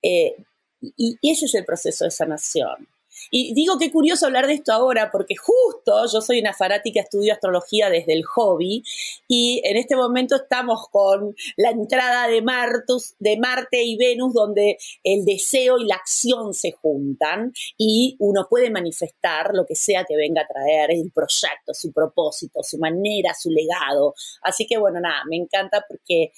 Eh, 0.00 0.34
y, 0.80 1.18
ese 1.20 1.44
es 1.44 1.54
el 1.54 1.66
proceso 1.66 2.06
de 2.06 2.10
sanación. 2.10 2.88
Y 3.30 3.54
digo 3.54 3.78
que 3.78 3.90
curioso 3.90 4.26
hablar 4.26 4.46
de 4.46 4.54
esto 4.54 4.72
ahora 4.72 5.10
porque 5.10 5.36
justo 5.36 6.06
yo 6.12 6.20
soy 6.20 6.40
una 6.40 6.52
fanática, 6.52 7.00
estudio 7.00 7.32
astrología 7.32 7.90
desde 7.90 8.12
el 8.12 8.24
hobby 8.24 8.82
y 9.28 9.60
en 9.64 9.76
este 9.76 9.96
momento 9.96 10.36
estamos 10.36 10.88
con 10.90 11.34
la 11.56 11.70
entrada 11.70 12.28
de, 12.28 12.42
Martus, 12.42 13.14
de 13.18 13.38
Marte 13.38 13.82
y 13.82 13.96
Venus 13.96 14.32
donde 14.32 14.78
el 15.02 15.24
deseo 15.24 15.78
y 15.78 15.86
la 15.86 15.96
acción 15.96 16.54
se 16.54 16.72
juntan 16.72 17.52
y 17.76 18.16
uno 18.18 18.46
puede 18.48 18.70
manifestar 18.70 19.50
lo 19.54 19.66
que 19.66 19.74
sea 19.74 20.04
que 20.04 20.16
venga 20.16 20.42
a 20.42 20.46
traer, 20.46 20.90
el 20.90 21.10
proyecto, 21.12 21.72
su 21.72 21.92
propósito, 21.92 22.62
su 22.62 22.78
manera, 22.78 23.34
su 23.34 23.50
legado. 23.50 24.14
Así 24.42 24.66
que 24.66 24.78
bueno, 24.78 25.00
nada, 25.00 25.22
me 25.28 25.36
encanta 25.36 25.84
porque... 25.88 26.32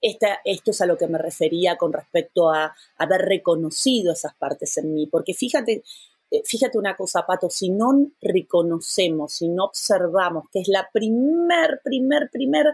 Em, 0.00 0.16
esto 0.44 0.70
es 0.70 0.80
a 0.80 0.86
lo 0.86 0.96
que 0.96 1.08
me 1.08 1.18
refería 1.18 1.76
con 1.76 1.92
respecto 1.92 2.50
a, 2.50 2.74
haber 2.96 3.22
reconocido 3.22 4.12
esas 4.12 4.34
partes 4.34 4.76
en 4.78 4.94
mí, 4.94 5.06
porque 5.06 5.34
fíjate, 5.34 5.82
eh, 6.30 6.42
fíjate 6.44 6.78
una 6.78 6.96
cosa, 6.96 7.24
Pato, 7.26 7.48
si 7.50 7.70
no 7.70 8.10
reconocemos, 8.20 9.34
si 9.34 9.48
no 9.48 9.64
observamos, 9.66 10.48
que 10.50 10.60
es 10.60 10.68
la 10.68 10.88
primer, 10.92 11.80
primer, 11.82 12.30
primer 12.30 12.66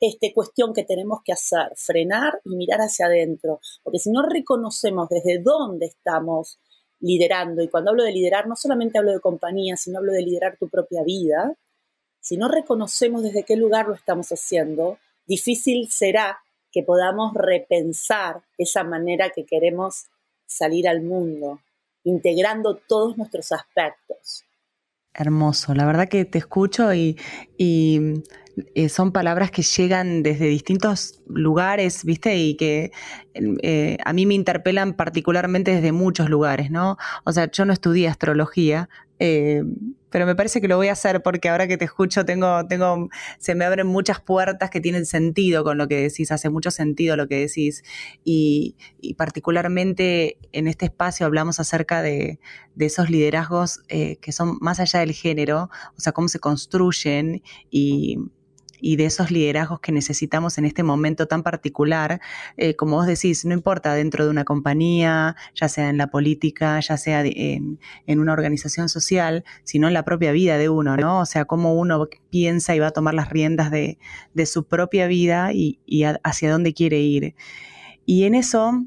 este, 0.00 0.32
cuestión 0.32 0.72
que 0.72 0.84
tenemos 0.84 1.20
que 1.24 1.32
hacer, 1.32 1.72
frenar 1.76 2.40
y 2.44 2.56
mirar 2.56 2.80
hacia 2.80 3.06
adentro, 3.06 3.60
porque 3.82 3.98
si 3.98 4.10
no 4.10 4.22
reconocemos 4.22 5.08
desde 5.08 5.38
dónde 5.38 5.86
estamos 5.86 6.58
liderando, 7.00 7.62
y 7.62 7.68
cuando 7.68 7.90
hablo 7.90 8.04
de 8.04 8.12
liderar, 8.12 8.46
no 8.48 8.56
solamente 8.56 8.98
hablo 8.98 9.12
de 9.12 9.20
compañía, 9.20 9.76
sino 9.76 9.98
hablo 9.98 10.12
de 10.12 10.22
liderar 10.22 10.56
tu 10.58 10.68
propia 10.68 11.02
vida, 11.04 11.54
si 12.20 12.38
no 12.38 12.48
reconocemos 12.48 13.22
desde 13.22 13.44
qué 13.44 13.56
lugar 13.56 13.86
lo 13.86 13.94
estamos 13.94 14.30
haciendo, 14.30 14.98
difícil 15.26 15.90
será 15.90 16.43
que 16.74 16.82
podamos 16.82 17.32
repensar 17.34 18.42
esa 18.58 18.82
manera 18.82 19.30
que 19.30 19.46
queremos 19.46 20.06
salir 20.44 20.88
al 20.88 21.02
mundo, 21.02 21.60
integrando 22.02 22.74
todos 22.74 23.16
nuestros 23.16 23.52
aspectos. 23.52 24.44
Hermoso, 25.14 25.72
la 25.74 25.86
verdad 25.86 26.08
que 26.08 26.24
te 26.24 26.38
escucho 26.38 26.92
y, 26.92 27.16
eh, 27.56 28.88
son 28.88 29.12
palabras 29.12 29.52
que 29.52 29.62
llegan 29.62 30.24
desde 30.24 30.46
distintos 30.46 31.22
lugares, 31.28 32.04
¿viste? 32.04 32.36
Y 32.36 32.56
que 32.56 32.90
eh, 33.62 33.96
a 34.04 34.12
mí 34.12 34.26
me 34.26 34.34
interpelan 34.34 34.94
particularmente 34.94 35.76
desde 35.76 35.92
muchos 35.92 36.28
lugares, 36.28 36.72
¿no? 36.72 36.96
O 37.24 37.30
sea, 37.30 37.48
yo 37.48 37.64
no 37.64 37.72
estudié 37.72 38.08
astrología, 38.08 38.88
eh, 39.26 39.62
pero 40.10 40.26
me 40.26 40.36
parece 40.36 40.60
que 40.60 40.68
lo 40.68 40.76
voy 40.76 40.88
a 40.88 40.92
hacer 40.92 41.22
porque 41.22 41.48
ahora 41.48 41.66
que 41.66 41.78
te 41.78 41.86
escucho 41.86 42.26
tengo, 42.26 42.66
tengo, 42.66 43.08
se 43.38 43.54
me 43.54 43.64
abren 43.64 43.86
muchas 43.86 44.20
puertas 44.20 44.68
que 44.68 44.80
tienen 44.80 45.06
sentido 45.06 45.64
con 45.64 45.78
lo 45.78 45.88
que 45.88 45.96
decís, 45.96 46.30
hace 46.30 46.50
mucho 46.50 46.70
sentido 46.70 47.16
lo 47.16 47.26
que 47.26 47.38
decís. 47.38 47.82
Y, 48.22 48.76
particularmente 49.16 50.36
en 50.52 50.68
este 50.68 50.84
espacio 50.86 51.24
hablamos 51.24 51.58
acerca 51.58 52.02
de, 52.02 52.38
esos 52.78 53.08
liderazgos 53.08 53.80
eh, 53.88 54.18
que 54.20 54.32
son 54.32 54.58
más 54.60 54.78
allá 54.78 55.00
del 55.00 55.12
género, 55.12 55.70
o 55.96 56.00
sea, 56.00 56.12
cómo 56.12 56.28
se 56.28 56.38
construyen 56.38 57.42
y 57.70 58.18
y 58.84 58.96
de 58.96 59.06
esos 59.06 59.30
liderazgos 59.30 59.80
que 59.80 59.92
necesitamos 59.92 60.58
en 60.58 60.66
este 60.66 60.82
momento 60.82 61.26
tan 61.26 61.42
particular, 61.42 62.20
eh, 62.58 62.76
como 62.76 62.96
vos 62.96 63.06
decís, 63.06 63.46
no 63.46 63.54
importa 63.54 63.94
dentro 63.94 64.26
de 64.26 64.30
una 64.30 64.44
compañía, 64.44 65.36
ya 65.54 65.70
sea 65.70 65.88
en 65.88 65.96
la 65.96 66.08
política, 66.08 66.78
ya 66.80 66.98
sea 66.98 67.22
en, 67.24 67.78
una 68.06 68.34
organización 68.34 68.90
social, 68.90 69.42
sino 69.62 69.88
en 69.88 69.94
la 69.94 70.04
propia 70.04 70.32
vida 70.32 70.58
de 70.58 70.68
uno, 70.68 70.98
¿no? 70.98 71.20
O 71.20 71.24
sea, 71.24 71.46
cómo 71.46 71.72
uno 71.74 72.08
piensa 72.28 72.76
y 72.76 72.78
va 72.78 72.88
a 72.88 72.90
tomar 72.90 73.14
las 73.14 73.30
riendas 73.30 73.70
de, 73.70 73.96
su 74.44 74.66
propia 74.66 75.06
vida 75.06 75.54
y, 75.54 75.80
hacia 76.22 76.52
dónde 76.52 76.74
quiere 76.74 77.00
ir. 77.00 77.34
Y 78.04 78.24
en 78.24 78.34
eso 78.34 78.84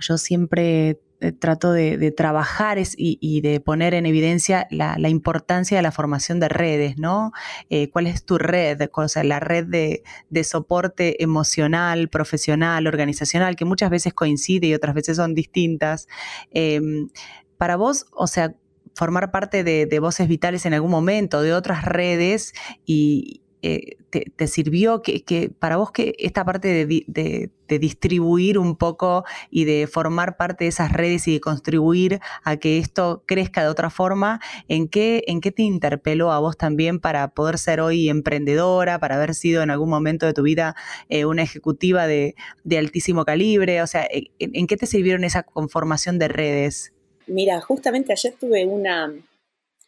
yo 0.00 0.18
siempre 0.18 0.98
trato 1.32 1.72
de, 1.72 2.10
trabajar 2.10 2.78
y, 2.96 3.40
de 3.40 3.60
poner 3.60 3.94
en 3.94 4.06
evidencia 4.06 4.66
la, 4.70 5.08
importancia 5.08 5.76
de 5.76 5.82
la 5.82 5.92
formación 5.92 6.40
de 6.40 6.48
redes, 6.48 6.98
¿no? 6.98 7.32
Eh, 7.70 7.90
¿Cuál 7.90 8.06
es 8.06 8.24
tu 8.24 8.38
red? 8.38 8.78
O 8.92 9.08
sea, 9.08 9.24
la 9.24 9.40
red 9.40 9.66
de, 9.66 10.44
soporte 10.44 11.22
emocional, 11.22 12.08
profesional, 12.08 12.86
organizacional, 12.86 13.56
que 13.56 13.64
muchas 13.64 13.90
veces 13.90 14.12
coincide 14.14 14.66
y 14.66 14.74
otras 14.74 14.94
veces 14.94 15.16
son 15.16 15.34
distintas. 15.34 16.08
Em, 16.50 17.08
para 17.56 17.76
vos, 17.76 18.06
o 18.12 18.26
sea, 18.26 18.54
formar 18.94 19.30
parte 19.30 19.64
de, 19.64 19.86
de, 19.86 19.98
voces 19.98 20.28
vitales 20.28 20.66
en 20.66 20.74
algún 20.74 20.90
momento, 20.90 21.42
de 21.42 21.52
otras 21.52 21.84
redes 21.84 22.52
y, 22.84 23.43
eh, 23.66 23.96
te, 24.10 24.46
sirvió, 24.46 25.00
que, 25.00 25.50
para 25.58 25.78
vos 25.78 25.90
que 25.90 26.14
esta 26.18 26.44
parte 26.44 26.84
de, 26.84 27.50
distribuir 27.66 28.58
un 28.58 28.76
poco 28.76 29.24
y 29.50 29.64
de 29.64 29.86
formar 29.86 30.36
parte 30.36 30.64
de 30.64 30.68
esas 30.68 30.92
redes 30.92 31.26
y 31.28 31.32
de 31.32 31.40
contribuir 31.40 32.20
a 32.44 32.58
que 32.58 32.76
esto 32.76 33.24
crezca 33.26 33.62
de 33.62 33.68
otra 33.68 33.88
forma, 33.88 34.38
¿en 34.68 34.86
qué, 34.86 35.24
en 35.28 35.40
qué 35.40 35.50
te 35.50 35.62
interpeló 35.62 36.30
a 36.30 36.40
vos 36.40 36.58
también 36.58 37.00
para 37.00 37.28
poder 37.28 37.56
ser 37.56 37.80
hoy 37.80 38.10
emprendedora, 38.10 38.98
para 38.98 39.16
haber 39.16 39.34
sido 39.34 39.62
en 39.62 39.70
algún 39.70 39.88
momento 39.88 40.26
de 40.26 40.34
tu 40.34 40.42
vida 40.42 40.76
eh, 41.08 41.24
una 41.24 41.42
ejecutiva 41.42 42.06
de, 42.06 42.34
altísimo 42.78 43.24
calibre? 43.24 43.80
O 43.80 43.86
sea, 43.86 44.06
¿en, 44.10 44.66
qué 44.66 44.76
te 44.76 44.84
sirvieron 44.84 45.24
esa 45.24 45.42
conformación 45.42 46.18
de 46.18 46.28
redes? 46.28 46.92
Mira, 47.26 47.62
justamente 47.62 48.12
ayer 48.12 48.34
tuve 48.38 48.66
una, 48.66 49.10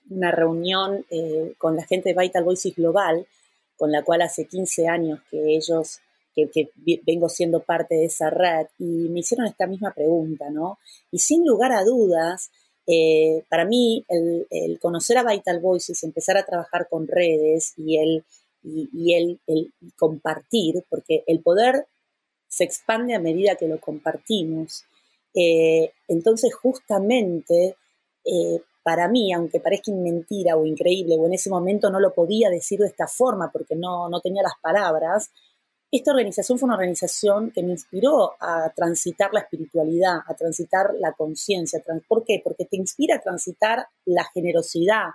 una 0.08 0.30
reunión 0.32 1.04
eh, 1.10 1.52
con 1.58 1.76
la 1.76 1.84
gente 1.84 2.14
de 2.14 2.20
Vital 2.20 2.42
Voices 2.42 2.74
Global 2.74 3.26
con 3.76 3.92
la 3.92 4.02
cual 4.02 4.22
hace 4.22 4.46
15 4.46 4.88
años 4.88 5.20
que 5.30 5.56
ellos, 5.56 6.00
que, 6.34 6.70
vengo 7.06 7.28
siendo 7.28 7.60
parte 7.60 7.94
de 7.94 8.06
esa 8.06 8.30
red, 8.30 8.66
y 8.78 8.84
me 8.84 9.20
hicieron 9.20 9.46
esta 9.46 9.66
misma 9.66 9.92
pregunta, 9.92 10.50
¿no? 10.50 10.78
Y 11.10 11.18
sin 11.18 11.46
lugar 11.46 11.72
a 11.72 11.84
dudas, 11.84 12.50
eh, 12.86 13.42
para 13.48 13.64
mí, 13.64 14.04
el, 14.08 14.78
conocer 14.80 15.18
a 15.18 15.24
Vital 15.24 15.60
Voices, 15.60 16.02
empezar 16.02 16.36
a 16.36 16.44
trabajar 16.44 16.88
con 16.88 17.08
redes 17.08 17.72
y 17.76 17.98
el, 17.98 18.24
y, 18.62 19.14
el, 19.14 19.40
compartir, 19.96 20.84
porque 20.88 21.24
el 21.26 21.40
poder 21.40 21.86
se 22.48 22.64
expande 22.64 23.14
a 23.14 23.20
medida 23.20 23.56
que 23.56 23.68
lo 23.68 23.80
compartimos. 23.80 24.84
Eh, 25.34 25.92
entonces, 26.08 26.54
justamente, 26.54 27.76
eh, 28.24 28.60
para 28.86 29.08
mí, 29.08 29.32
aunque 29.32 29.58
parezca 29.58 29.90
mentira 29.90 30.56
o 30.56 30.64
increíble, 30.64 31.16
o 31.18 31.26
en 31.26 31.32
ese 31.32 31.50
momento 31.50 31.90
no 31.90 31.98
lo 31.98 32.14
podía 32.14 32.48
decir 32.50 32.78
de 32.78 32.86
esta 32.86 33.08
forma 33.08 33.50
porque 33.50 33.74
no, 33.74 34.08
no 34.08 34.20
tenía 34.20 34.44
las 34.44 34.52
palabras, 34.62 35.32
esta 35.90 36.12
organización 36.12 36.56
fue 36.56 36.68
una 36.68 36.76
organización 36.76 37.50
que 37.50 37.64
me 37.64 37.72
inspiró 37.72 38.34
a 38.38 38.72
transitar 38.76 39.30
la 39.32 39.40
espiritualidad, 39.40 40.18
a 40.24 40.34
transitar 40.34 40.94
la 41.00 41.14
conciencia. 41.14 41.82
¿Por 42.06 42.22
qué? 42.22 42.40
Porque 42.44 42.64
te 42.64 42.76
inspira 42.76 43.16
a 43.16 43.20
transitar 43.20 43.88
la 44.04 44.22
generosidad, 44.32 45.06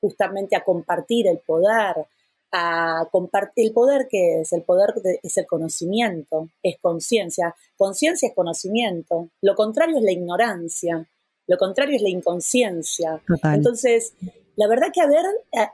justamente 0.00 0.56
a 0.56 0.64
compartir 0.64 1.26
el 1.26 1.40
poder, 1.40 2.06
a 2.50 3.06
compartir 3.12 3.66
el 3.66 3.72
poder 3.74 4.08
que 4.08 4.40
es, 4.40 4.54
el 4.54 4.62
poder 4.62 4.94
es 5.22 5.36
el 5.36 5.44
conocimiento, 5.44 6.48
es 6.62 6.78
conciencia, 6.80 7.54
conciencia 7.76 8.30
es 8.30 8.34
conocimiento, 8.34 9.28
lo 9.42 9.54
contrario 9.54 9.98
es 9.98 10.02
la 10.02 10.12
ignorancia. 10.12 11.06
Lo 11.46 11.56
contrario 11.58 11.96
es 11.96 12.02
la 12.02 12.08
inconsciencia. 12.08 13.22
Entonces, 13.52 14.14
la 14.56 14.68
verdad 14.68 14.88
que 14.92 15.00
haber, 15.00 15.24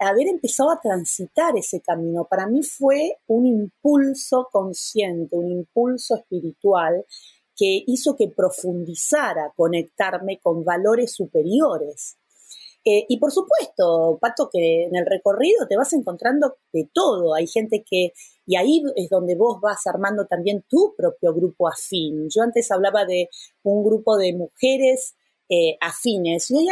haber 0.00 0.28
empezado 0.28 0.70
a 0.70 0.80
transitar 0.80 1.56
ese 1.56 1.80
camino 1.80 2.24
para 2.24 2.46
mí 2.46 2.62
fue 2.62 3.18
un 3.26 3.46
impulso 3.46 4.48
consciente, 4.52 5.36
un 5.36 5.50
impulso 5.50 6.16
espiritual 6.16 7.04
que 7.56 7.82
hizo 7.86 8.16
que 8.16 8.28
profundizara 8.28 9.52
conectarme 9.56 10.38
con 10.38 10.64
valores 10.64 11.12
superiores. 11.12 12.16
Eh, 12.84 13.04
y 13.08 13.18
por 13.18 13.32
supuesto, 13.32 14.16
Pato, 14.20 14.48
que 14.50 14.84
en 14.84 14.94
el 14.94 15.04
recorrido 15.04 15.66
te 15.66 15.76
vas 15.76 15.92
encontrando 15.92 16.56
de 16.72 16.88
todo. 16.92 17.34
Hay 17.34 17.48
gente 17.48 17.84
que, 17.84 18.12
y 18.46 18.56
ahí 18.56 18.82
es 18.94 19.10
donde 19.10 19.34
vos 19.34 19.60
vas 19.60 19.86
armando 19.88 20.26
también 20.26 20.64
tu 20.68 20.94
propio 20.96 21.34
grupo 21.34 21.68
afín. 21.68 22.28
Yo 22.30 22.42
antes 22.42 22.70
hablaba 22.70 23.04
de 23.04 23.28
un 23.64 23.84
grupo 23.84 24.16
de 24.16 24.32
mujeres 24.32 25.16
eh, 25.48 25.76
afines. 25.80 26.50
Y 26.50 26.56
hoy, 26.56 26.68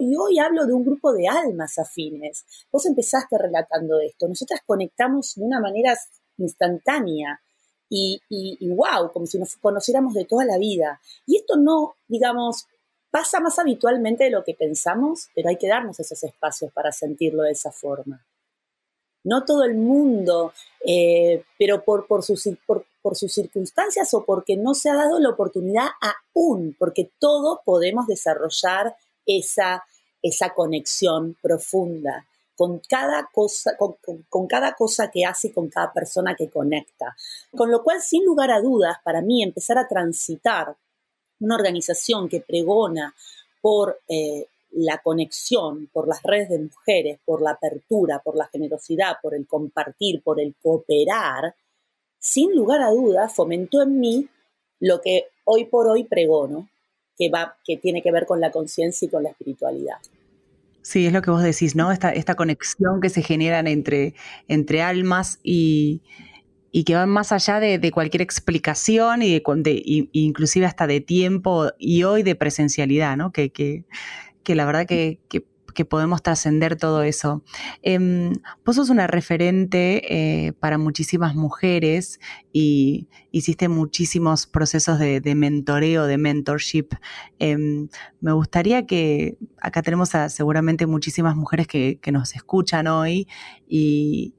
y 0.00 0.16
hoy, 0.16 0.38
hablo 0.38 0.66
de 0.66 0.72
un 0.72 0.84
grupo 0.84 1.12
de 1.12 1.28
almas 1.28 1.78
afines. 1.78 2.44
Vos 2.70 2.86
empezaste 2.86 3.38
relatando 3.38 4.00
esto. 4.00 4.28
Nosotras 4.28 4.60
conectamos 4.66 5.34
de 5.34 5.44
una 5.44 5.60
manera 5.60 5.96
instantánea 6.38 7.40
y, 7.88 8.20
y, 8.28 8.68
wow, 8.70 9.12
como 9.12 9.26
si 9.26 9.38
nos 9.38 9.56
conociéramos 9.56 10.14
de 10.14 10.24
toda 10.24 10.44
la 10.44 10.58
vida. 10.58 11.00
Y 11.26 11.36
esto 11.36 11.56
no, 11.56 11.94
digamos, 12.08 12.66
pasa 13.10 13.40
más 13.40 13.58
habitualmente 13.58 14.24
de 14.24 14.30
lo 14.30 14.42
que 14.44 14.54
pensamos, 14.54 15.28
pero 15.34 15.48
hay 15.48 15.56
que 15.56 15.68
darnos 15.68 16.00
esos 16.00 16.22
espacios 16.24 16.72
para 16.72 16.92
sentirlo 16.92 17.42
de 17.44 17.52
esa 17.52 17.70
forma 17.70 18.24
no 19.24 19.44
todo 19.44 19.64
el 19.64 19.74
mundo, 19.74 20.52
eh, 20.86 21.44
pero 21.58 21.82
por, 21.82 22.06
por, 22.06 22.22
sus, 22.22 22.46
por, 22.66 22.86
sus 23.16 23.32
circunstancias 23.32 24.14
o 24.14 24.24
porque 24.24 24.56
no 24.56 24.74
se 24.74 24.88
ha 24.88 24.94
dado 24.94 25.20
la 25.20 25.30
oportunidad 25.30 25.88
aún, 26.00 26.74
porque 26.78 27.10
todos 27.18 27.58
podemos 27.64 28.06
desarrollar 28.06 28.96
esa, 29.26 29.84
esa 30.22 30.54
conexión 30.54 31.36
profunda 31.42 32.26
con 32.56 32.80
cada 32.88 33.28
cosa, 33.32 33.76
con, 33.76 33.96
con, 34.28 34.46
cada 34.46 34.74
cosa 34.74 35.10
que 35.10 35.24
hace 35.24 35.48
y 35.48 35.52
con 35.52 35.68
cada 35.68 35.92
persona 35.92 36.34
que 36.34 36.48
conecta. 36.48 37.14
Con 37.54 37.70
lo 37.70 37.82
cual, 37.82 38.00
sin 38.00 38.24
lugar 38.24 38.50
a 38.50 38.60
dudas, 38.60 38.96
para 39.04 39.20
mí, 39.20 39.42
empezar 39.42 39.76
a 39.76 39.88
transitar 39.88 40.74
una 41.40 41.56
organización 41.56 42.28
que 42.28 42.40
pregona 42.40 43.14
por 43.60 44.00
eh, 44.08 44.46
la 44.70 44.98
conexión, 44.98 45.88
por 45.92 46.08
las 46.08 46.22
redes 46.22 46.48
de 46.48 46.58
mujeres, 46.58 47.18
por 47.24 47.42
la 47.42 47.52
apertura, 47.52 48.20
por 48.20 48.36
la 48.36 48.46
generosidad, 48.46 49.16
por 49.22 49.34
el 49.34 49.46
compartir, 49.46 50.22
por 50.22 50.40
el 50.40 50.54
cooperar, 50.62 51.54
sin 52.24 52.56
lugar 52.56 52.80
a 52.80 52.90
dudas 52.90 53.34
fomentó 53.34 53.82
en 53.82 54.00
mí 54.00 54.28
lo 54.80 55.02
que 55.02 55.24
hoy 55.44 55.66
por 55.66 55.88
hoy 55.88 56.04
pregono, 56.04 56.70
que, 57.18 57.28
va, 57.28 57.58
que 57.66 57.76
tiene 57.76 58.00
que 58.00 58.10
ver 58.10 58.24
con 58.24 58.40
la 58.40 58.50
conciencia 58.50 59.04
y 59.04 59.10
con 59.10 59.22
la 59.22 59.28
espiritualidad. 59.28 59.96
Sí, 60.80 61.04
es 61.04 61.12
lo 61.12 61.20
que 61.20 61.30
vos 61.30 61.42
decís, 61.42 61.76
¿no? 61.76 61.92
Esta, 61.92 62.10
esta 62.10 62.34
conexión 62.34 63.02
que 63.02 63.10
se 63.10 63.20
generan 63.20 63.66
entre, 63.66 64.14
entre 64.48 64.80
almas 64.80 65.38
y, 65.42 66.00
y 66.72 66.84
que 66.84 66.94
van 66.94 67.10
más 67.10 67.30
allá 67.30 67.60
de, 67.60 67.90
cualquier 67.92 68.22
explicación 68.22 69.20
y 69.20 69.38
de, 69.38 70.08
inclusive 70.12 70.64
hasta 70.64 70.86
de 70.86 71.02
tiempo 71.02 71.72
y 71.78 72.04
hoy 72.04 72.22
de 72.22 72.36
presencialidad, 72.36 73.18
¿no? 73.18 73.32
Que, 73.32 73.50
que, 73.50 73.84
que 74.42 74.54
la 74.54 74.64
verdad 74.64 74.86
que 74.86 75.20
que 75.74 75.84
podemos 75.84 76.22
trascender 76.22 76.76
todo 76.76 77.02
eso. 77.02 77.42
Em, 77.82 78.32
vos 78.64 78.76
sos 78.76 78.88
una 78.88 79.06
referente 79.06 80.46
eh, 80.46 80.52
para 80.54 80.78
muchísimas 80.78 81.34
mujeres 81.34 82.20
y 82.52 83.08
hiciste 83.30 83.68
muchísimos 83.68 84.46
procesos 84.46 84.98
de, 84.98 85.34
mentoreo, 85.34 86.06
de 86.06 86.16
mentorship. 86.16 86.90
Em, 87.38 87.88
me 88.20 88.32
gustaría 88.32 88.86
que 88.86 89.36
acá 89.60 89.82
tenemos 89.82 90.14
a 90.14 90.28
seguramente 90.28 90.86
muchísimas 90.86 91.36
mujeres 91.36 91.66
que, 91.66 91.98
nos 92.12 92.36
escuchan 92.36 92.86
hoy 92.86 93.26
y, 93.66 94.34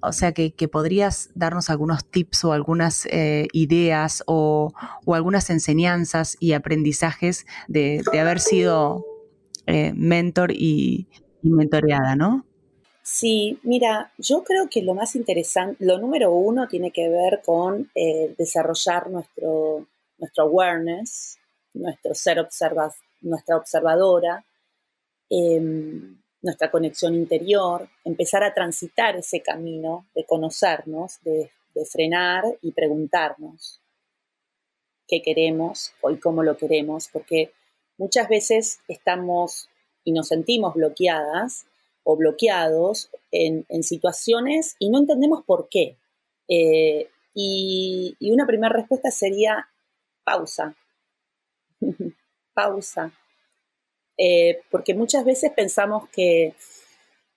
o 0.00 0.12
sea, 0.12 0.30
que, 0.30 0.52
podrías 0.70 1.30
darnos 1.34 1.68
algunos 1.68 2.04
tips 2.04 2.44
o 2.44 2.52
algunas 2.52 3.06
eh, 3.06 3.48
ideas 3.52 4.22
o, 4.26 4.72
algunas 5.06 5.50
enseñanzas 5.50 6.36
y 6.38 6.52
aprendizajes 6.52 7.44
de 7.66 8.02
haber 8.12 8.38
sido 8.38 9.04
eh, 9.68 9.92
mentor 9.94 10.50
y, 10.50 11.06
mentoreada, 11.42 12.16
¿no? 12.16 12.46
Sí, 13.02 13.58
mira, 13.62 14.12
yo 14.16 14.42
creo 14.42 14.70
que 14.70 14.80
lo 14.80 14.94
más 14.94 15.14
interesante, 15.14 15.84
lo 15.84 15.98
número 15.98 16.32
uno 16.32 16.66
tiene 16.68 16.90
que 16.90 17.10
ver 17.10 17.42
con 17.44 17.90
eh, 17.94 18.34
desarrollar 18.38 19.10
nuestro, 19.10 19.86
nuestro 20.16 20.44
awareness, 20.44 21.38
nuestro 21.74 22.14
ser 22.14 22.40
observa, 22.40 22.90
nuestra 23.20 23.58
observadora, 23.58 24.42
em, 25.28 26.16
nuestra 26.40 26.70
conexión 26.70 27.14
interior, 27.14 27.90
empezar 28.04 28.42
a 28.44 28.54
transitar 28.54 29.16
ese 29.16 29.42
camino 29.42 30.06
de 30.14 30.24
conocernos, 30.24 31.20
de, 31.24 31.50
de 31.74 31.84
frenar 31.84 32.44
y 32.62 32.72
preguntarnos 32.72 33.82
qué 35.06 35.20
queremos 35.20 35.92
y 36.10 36.16
cómo 36.16 36.42
lo 36.42 36.56
queremos, 36.56 37.08
porque 37.12 37.52
muchas 37.98 38.28
veces 38.28 38.80
estamos 38.88 39.68
y 40.04 40.12
nos 40.12 40.28
sentimos 40.28 40.74
bloqueadas 40.74 41.66
o 42.04 42.16
bloqueados 42.16 43.10
en, 43.30 43.66
situaciones 43.82 44.76
y 44.78 44.88
no 44.88 44.98
entendemos 44.98 45.44
por 45.44 45.68
qué. 45.68 45.98
Eh, 46.48 47.10
y, 47.34 48.16
una 48.32 48.46
primera 48.46 48.72
respuesta 48.72 49.10
sería 49.10 49.68
pausa. 50.24 50.74
pausa. 52.54 53.12
Eh, 54.16 54.62
porque 54.70 54.94
muchas 54.94 55.24
veces 55.24 55.52
pensamos 55.54 56.08
que, 56.08 56.54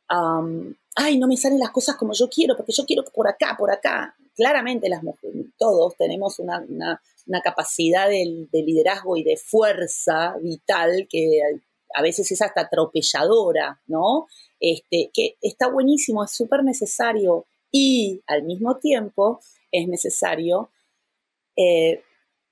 ay, 0.08 1.20
no 1.20 1.28
me 1.28 1.38
salen 1.38 1.60
las 1.60 1.72
cosas 1.72 1.98
como 1.98 2.14
yo 2.14 2.30
quiero, 2.30 2.56
porque 2.56 2.72
yo 2.72 2.86
quiero 2.86 3.04
por 3.04 3.28
acá, 3.28 3.56
por 3.58 3.72
acá. 3.72 4.16
Claramente 4.34 4.88
las 4.88 5.02
todos 5.58 5.96
tenemos 5.98 6.40
una 6.40 7.02
capacidad 7.44 8.10
de, 8.10 8.48
liderazgo 8.52 9.18
y 9.18 9.24
de 9.24 9.38
fuerza 9.38 10.36
vital 10.42 11.08
que 11.10 11.42
a 11.94 12.02
veces 12.02 12.32
es 12.32 12.42
hasta 12.42 12.62
atropelladora, 12.62 13.82
¿no? 13.88 14.28
Este, 14.60 15.10
que 15.14 15.38
está 15.42 15.68
buenísimo, 15.68 16.24
es 16.24 16.32
súper 16.32 16.64
necesario 16.64 17.46
y 17.72 18.22
al 18.28 18.44
mismo 18.44 18.78
tiempo 18.78 19.40
es 19.72 19.88
necesario 19.88 20.70
eh, 21.56 22.04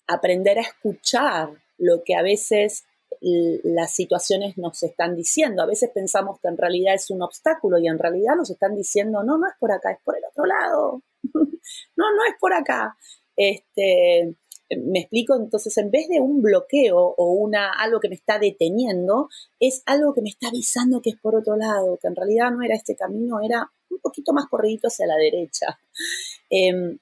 aprender 0.08 0.58
a 0.58 0.64
escuchar 0.64 1.50
lo 1.78 2.04
que 2.04 2.16
a 2.16 2.22
veces 2.22 2.86
las 3.22 3.94
situaciones 3.94 4.58
nos 4.58 4.82
están 4.84 5.16
diciendo. 5.16 5.62
A 5.62 5.66
veces 5.66 5.90
pensamos 5.94 6.40
que 6.40 6.48
en 6.48 6.58
realidad 6.58 6.96
es 6.96 7.10
un 7.10 7.22
obstáculo 7.22 7.78
y 7.78 7.88
en 7.88 8.00
realidad 8.00 8.36
nos 8.36 8.50
están 8.50 8.76
diciendo, 8.76 9.24
no, 9.24 9.38
no 9.38 9.48
es 9.48 9.54
por 9.60 9.72
acá, 9.72 9.92
es 9.92 10.00
por 10.04 10.18
el 10.18 10.24
otro 10.26 10.46
lado. 10.46 11.02
no, 11.34 12.16
no 12.16 12.26
es 12.28 12.36
por 12.40 12.54
acá. 12.54 12.96
Este, 13.36 14.36
me 14.78 15.00
explico, 15.00 15.36
entonces 15.36 15.76
en 15.78 15.90
vez 15.92 16.08
de 16.08 16.20
un 16.20 16.42
bloqueo 16.42 16.98
o 16.98 17.32
una, 17.34 17.72
algo 17.72 18.00
que 18.00 18.10
me 18.10 18.16
está 18.16 18.38
deteniendo, 18.38 19.30
es 19.60 19.82
algo 19.86 20.14
que 20.14 20.22
me 20.22 20.30
está 20.30 20.50
avisando 20.50 21.02
que 21.02 21.12
es 21.12 21.18
por 21.18 21.36
otro 21.36 21.56
lado, 21.56 21.98
que 22.02 22.08
en 22.08 22.16
realidad 22.16 22.52
no 22.52 22.62
era 22.62 22.76
este 22.76 22.96
camino, 22.96 23.40
era 23.42 23.72
un 23.90 24.00
poquito 24.00 24.34
más 24.34 24.46
corridito 24.48 24.88
hacia 24.88 25.08
la 25.08 25.16
derecha. 25.16 25.80
Em, 26.52 26.98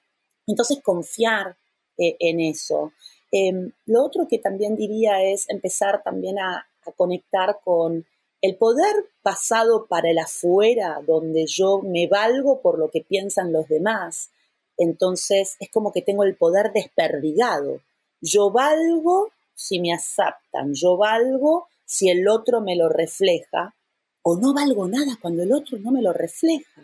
entonces 0.46 0.80
confiar 0.82 1.56
eh, 1.96 2.16
en 2.20 2.40
eso. 2.40 2.92
Em, 3.30 3.72
lo 3.86 4.04
otro 4.04 4.26
que 4.28 4.38
también 4.38 4.76
diría 4.76 5.22
es 5.22 5.48
empezar 5.48 6.02
también 6.02 6.38
a, 6.38 6.66
a 6.84 6.92
conectar 6.92 7.60
con 7.64 8.04
el 8.42 8.56
poder 8.56 8.94
pasado 9.22 9.86
para 9.86 10.10
el 10.10 10.18
afuera, 10.18 11.00
donde 11.06 11.46
yo 11.46 11.80
me 11.82 12.06
valgo 12.08 12.60
por 12.60 12.78
lo 12.78 12.90
que 12.90 13.00
piensan 13.00 13.52
los 13.52 13.68
demás, 13.68 14.30
entonces 14.78 15.56
es 15.60 15.70
como 15.70 15.92
que 15.92 16.02
tengo 16.02 16.24
el 16.24 16.36
poder 16.36 16.72
desperdigado. 16.72 17.80
Yo 18.20 18.50
valgo 18.50 19.30
si 19.54 19.80
me 19.80 19.92
aceptan, 19.92 20.72
yo 20.74 20.96
valgo 20.96 21.66
si 21.84 22.08
el 22.10 22.28
otro 22.28 22.60
me 22.60 22.76
lo 22.76 22.88
refleja, 22.88 23.74
o 24.22 24.36
no 24.36 24.54
valgo 24.54 24.88
nada 24.88 25.18
cuando 25.20 25.42
el 25.42 25.52
otro 25.52 25.78
no 25.78 25.90
me 25.90 26.02
lo 26.02 26.12
refleja, 26.12 26.82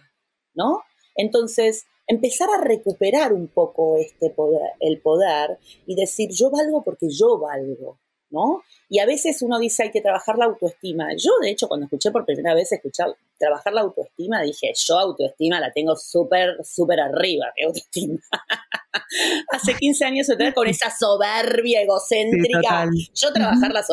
¿no? 0.54 0.82
Entonces, 1.14 1.86
empezar 2.06 2.48
a 2.50 2.62
recuperar 2.62 3.32
un 3.32 3.48
poco 3.48 3.96
este 3.96 4.30
poder, 4.30 4.72
el 4.80 5.00
poder 5.00 5.58
y 5.86 5.94
decir, 5.94 6.30
yo 6.30 6.50
valgo 6.50 6.82
porque 6.82 7.08
yo 7.10 7.38
valgo, 7.38 7.98
¿no? 8.34 8.62
Y 8.90 8.98
a 8.98 9.06
veces 9.06 9.40
uno 9.42 9.58
dice 9.58 9.84
hay 9.84 9.90
que 9.90 10.00
trabajar 10.00 10.36
la 10.36 10.46
autoestima. 10.46 11.08
Yo, 11.16 11.30
de 11.40 11.50
hecho, 11.50 11.68
cuando 11.68 11.84
escuché 11.84 12.10
por 12.10 12.26
primera 12.26 12.54
vez 12.54 12.70
escuchar 12.72 13.16
trabajar 13.38 13.72
la 13.72 13.82
autoestima, 13.82 14.42
dije, 14.42 14.72
yo 14.74 14.98
autoestima 14.98 15.60
la 15.60 15.72
tengo 15.72 15.96
súper, 15.96 16.56
súper 16.64 17.00
arriba, 17.00 17.46
¿qué 17.56 17.64
autoestima? 17.64 18.18
Hace 19.52 19.74
15 19.74 20.04
años 20.04 20.28
estoy 20.28 20.52
con 20.52 20.66
esa 20.66 20.90
soberbia 20.90 21.82
egocéntrica. 21.82 22.90
yo 23.14 23.32
trabajar 23.32 23.72
la, 23.72 23.84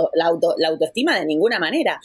la 0.57 0.67
autoestima 0.67 1.19
de 1.19 1.25
ninguna 1.25 1.59
manera. 1.59 1.99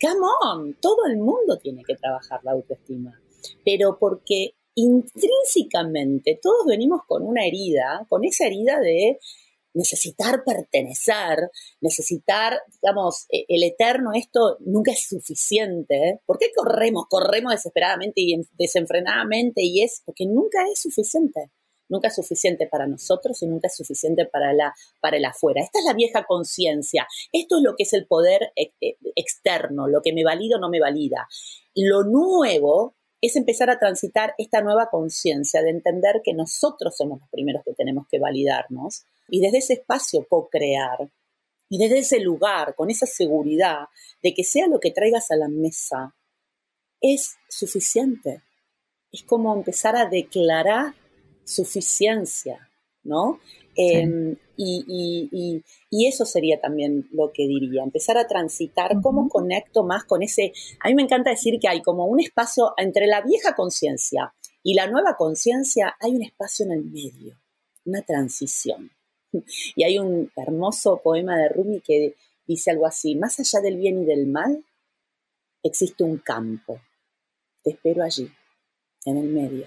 Come 0.00 0.26
on, 0.42 0.74
todo 0.80 1.06
el 1.06 1.18
mundo 1.18 1.58
tiene 1.62 1.82
que 1.84 1.94
trabajar 1.94 2.40
la 2.42 2.52
autoestima. 2.52 3.20
Pero 3.64 3.98
porque 3.98 4.54
intrínsecamente 4.74 6.38
todos 6.42 6.66
venimos 6.66 7.02
con 7.06 7.22
una 7.22 7.46
herida, 7.46 8.04
con 8.08 8.24
esa 8.24 8.46
herida 8.46 8.80
de 8.80 9.18
necesitar 9.74 10.44
pertenecer, 10.44 11.50
necesitar, 11.80 12.60
digamos, 12.80 13.26
e, 13.30 13.44
el 13.48 13.64
eterno, 13.64 14.12
esto 14.14 14.56
nunca 14.60 14.92
es 14.92 15.06
suficiente. 15.06 16.20
¿Por 16.24 16.38
qué 16.38 16.46
corremos? 16.56 17.06
Corremos 17.08 17.52
desesperadamente 17.52 18.20
y 18.20 18.40
desenfrenadamente 18.52 19.62
y 19.62 19.82
es 19.82 20.02
porque 20.04 20.26
nunca 20.26 20.64
es 20.72 20.80
suficiente. 20.80 21.50
Nunca 21.86 22.08
es 22.08 22.14
suficiente 22.14 22.66
para 22.66 22.86
nosotros 22.86 23.42
y 23.42 23.46
nunca 23.46 23.68
es 23.68 23.76
suficiente 23.76 24.24
para, 24.24 24.54
la, 24.54 24.72
para 25.02 25.18
el 25.18 25.24
afuera. 25.26 25.60
Esta 25.60 25.80
es 25.80 25.84
la 25.84 25.92
vieja 25.92 26.24
conciencia. 26.24 27.06
Esto 27.30 27.58
es 27.58 27.62
lo 27.62 27.76
que 27.76 27.82
es 27.82 27.92
el 27.92 28.06
poder 28.06 28.52
e, 28.56 28.72
e, 28.80 28.96
externo, 29.16 29.86
lo 29.86 30.00
que 30.00 30.14
me 30.14 30.24
valida 30.24 30.56
o 30.56 30.60
no 30.60 30.70
me 30.70 30.80
valida. 30.80 31.28
Lo 31.74 32.04
nuevo 32.04 32.96
es 33.20 33.36
empezar 33.36 33.68
a 33.68 33.78
transitar 33.78 34.34
esta 34.38 34.62
nueva 34.62 34.88
conciencia 34.90 35.62
de 35.62 35.70
entender 35.70 36.20
que 36.24 36.32
nosotros 36.32 36.96
somos 36.96 37.20
los 37.20 37.28
primeros 37.28 37.62
que 37.64 37.74
tenemos 37.74 38.06
que 38.10 38.18
validarnos 38.18 39.04
y 39.28 39.40
desde 39.40 39.58
ese 39.58 39.72
espacio 39.74 40.26
co-crear 40.28 41.10
y 41.68 41.78
desde 41.78 41.98
ese 41.98 42.20
lugar, 42.20 42.74
con 42.74 42.90
esa 42.90 43.06
seguridad 43.06 43.88
de 44.22 44.34
que 44.34 44.44
sea 44.44 44.66
lo 44.68 44.80
que 44.80 44.90
traigas 44.90 45.30
a 45.30 45.36
la 45.36 45.48
mesa, 45.48 46.14
es 47.00 47.36
suficiente. 47.48 48.42
Es 49.10 49.22
como 49.22 49.54
empezar 49.54 49.96
a 49.96 50.06
declarar 50.06 50.94
suficiencia, 51.44 52.70
¿no? 53.02 53.40
Em, 53.76 54.36
y, 54.56 55.62
eso 55.90 56.24
sería 56.26 56.60
también 56.60 57.08
lo 57.12 57.32
que 57.32 57.46
diría, 57.46 57.82
empezar 57.82 58.18
a 58.18 58.26
transitar 58.26 59.00
cómo 59.02 59.28
conecto 59.28 59.82
más 59.84 60.04
con 60.04 60.22
ese, 60.22 60.52
a 60.80 60.88
mí 60.88 60.94
me 60.94 61.02
encanta 61.02 61.30
decir 61.30 61.58
que 61.58 61.68
hay 61.68 61.82
como 61.82 62.06
un 62.06 62.20
espacio 62.20 62.72
entre 62.76 63.06
la 63.06 63.20
vieja 63.22 63.54
conciencia 63.54 64.34
y 64.62 64.74
la 64.74 64.86
nueva 64.86 65.16
conciencia, 65.16 65.96
hay 65.98 66.14
un 66.14 66.22
espacio 66.22 66.66
en 66.66 66.72
el 66.72 66.84
medio, 66.84 67.40
una 67.84 68.02
transición. 68.02 68.90
Y 69.76 69.84
hay 69.84 69.98
un 69.98 70.30
hermoso 70.36 71.00
poema 71.02 71.36
de 71.36 71.48
Rumi 71.48 71.80
que 71.80 72.14
dice 72.46 72.70
algo 72.70 72.86
así, 72.86 73.14
más 73.16 73.38
allá 73.40 73.60
del 73.60 73.76
bien 73.76 74.02
y 74.02 74.04
del 74.04 74.26
mal, 74.26 74.64
existe 75.62 76.04
un 76.04 76.18
campo. 76.18 76.80
Te 77.62 77.70
espero 77.70 78.04
allí, 78.04 78.30
en 79.06 79.16
el 79.16 79.28
medio. 79.28 79.66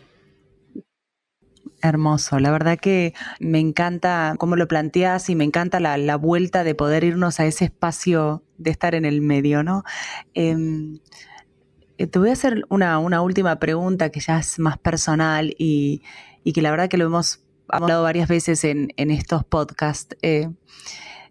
Hermoso, 1.82 2.40
la 2.40 2.52
verdad 2.52 2.80
que 2.80 3.14
me 3.40 3.60
encanta 3.60 4.36
cómo 4.40 4.56
lo 4.56 4.68
planteas 4.68 5.30
y 5.30 5.36
me 5.36 5.44
encanta 5.44 5.80
la, 5.80 6.16
vuelta 6.16 6.64
de 6.64 6.74
poder 6.74 7.04
irnos 7.04 7.40
a 7.40 7.46
ese 7.46 7.66
espacio 7.66 8.44
de 8.58 8.72
estar 8.72 8.96
en 8.96 9.06
el 9.06 9.22
medio, 9.22 9.64
¿no? 9.64 9.84
Em, 10.34 11.00
eh, 11.98 12.08
te 12.08 12.20
voy 12.20 12.30
a 12.30 12.34
hacer 12.34 12.64
una, 12.70 13.00
última 13.22 13.60
pregunta 13.60 14.10
que 14.10 14.20
ya 14.20 14.40
es 14.40 14.60
más 14.60 14.78
personal 14.78 15.56
y, 15.58 16.02
que 16.54 16.62
la 16.62 16.72
verdad 16.72 16.90
que 16.90 16.98
lo 16.98 17.06
hemos 17.06 17.44
hablado 17.70 18.04
varias 18.04 18.28
veces 18.28 18.64
en, 18.64 18.92
estos 18.98 19.44
podcasts. 19.44 20.16
Eh, 20.22 20.50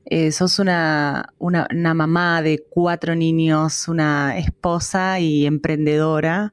eh, 0.09 0.31
sos 0.31 0.61
una, 0.61 1.33
una, 1.39 1.95
mamá 1.95 2.41
de 2.41 2.65
cuatro 2.71 3.17
niños, 3.17 3.89
una 3.89 4.39
esposa 4.39 5.19
y 5.19 5.47
emprendedora. 5.47 6.53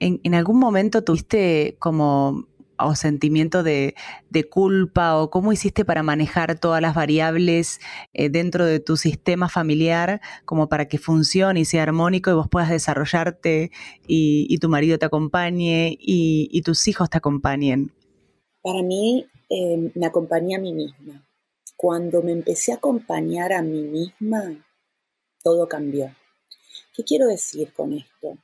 ¿En, 0.00 0.34
algún 0.34 0.58
momento 0.58 1.04
tuviste 1.04 1.76
como 1.78 2.46
o 2.76 2.94
sentimiento 2.94 3.62
de, 3.62 3.94
culpa 4.50 5.16
o 5.16 5.30
cómo 5.30 5.52
hiciste 5.52 5.84
para 5.84 6.02
manejar 6.02 6.58
todas 6.58 6.82
las 6.82 6.94
variables 6.94 7.80
eh, 8.12 8.30
dentro 8.30 8.66
de 8.66 8.80
tu 8.80 8.96
sistema 8.96 9.48
familiar 9.48 10.20
como 10.44 10.68
para 10.68 10.88
que 10.88 10.98
funcione 10.98 11.60
y 11.60 11.64
sea 11.64 11.84
armónico 11.84 12.30
y 12.30 12.34
vos 12.34 12.48
puedas 12.48 12.70
desarrollarte 12.70 13.70
y, 14.06 14.58
tu 14.58 14.68
marido 14.68 14.98
te 14.98 15.06
acompañe 15.06 15.96
y, 16.00 16.62
tus 16.62 16.88
hijos 16.88 17.10
te 17.10 17.18
acompañen? 17.18 17.92
Para 18.64 18.82
mí 18.82 19.28
eh, 19.50 19.92
me 19.94 20.06
acompañé 20.06 20.56
a 20.56 20.58
mí 20.58 20.72
misma 20.72 21.22
cuando 21.76 22.22
me 22.22 22.32
empecé 22.32 22.72
a 22.72 22.76
acompañar 22.76 23.52
a 23.52 23.60
mí 23.60 23.82
misma, 23.82 24.66
todo 25.42 25.68
cambió. 25.68 26.16
¿Qué 26.94 27.04
quiero 27.04 27.26
decir 27.26 27.74
con 27.74 27.92
esto? 27.92 28.38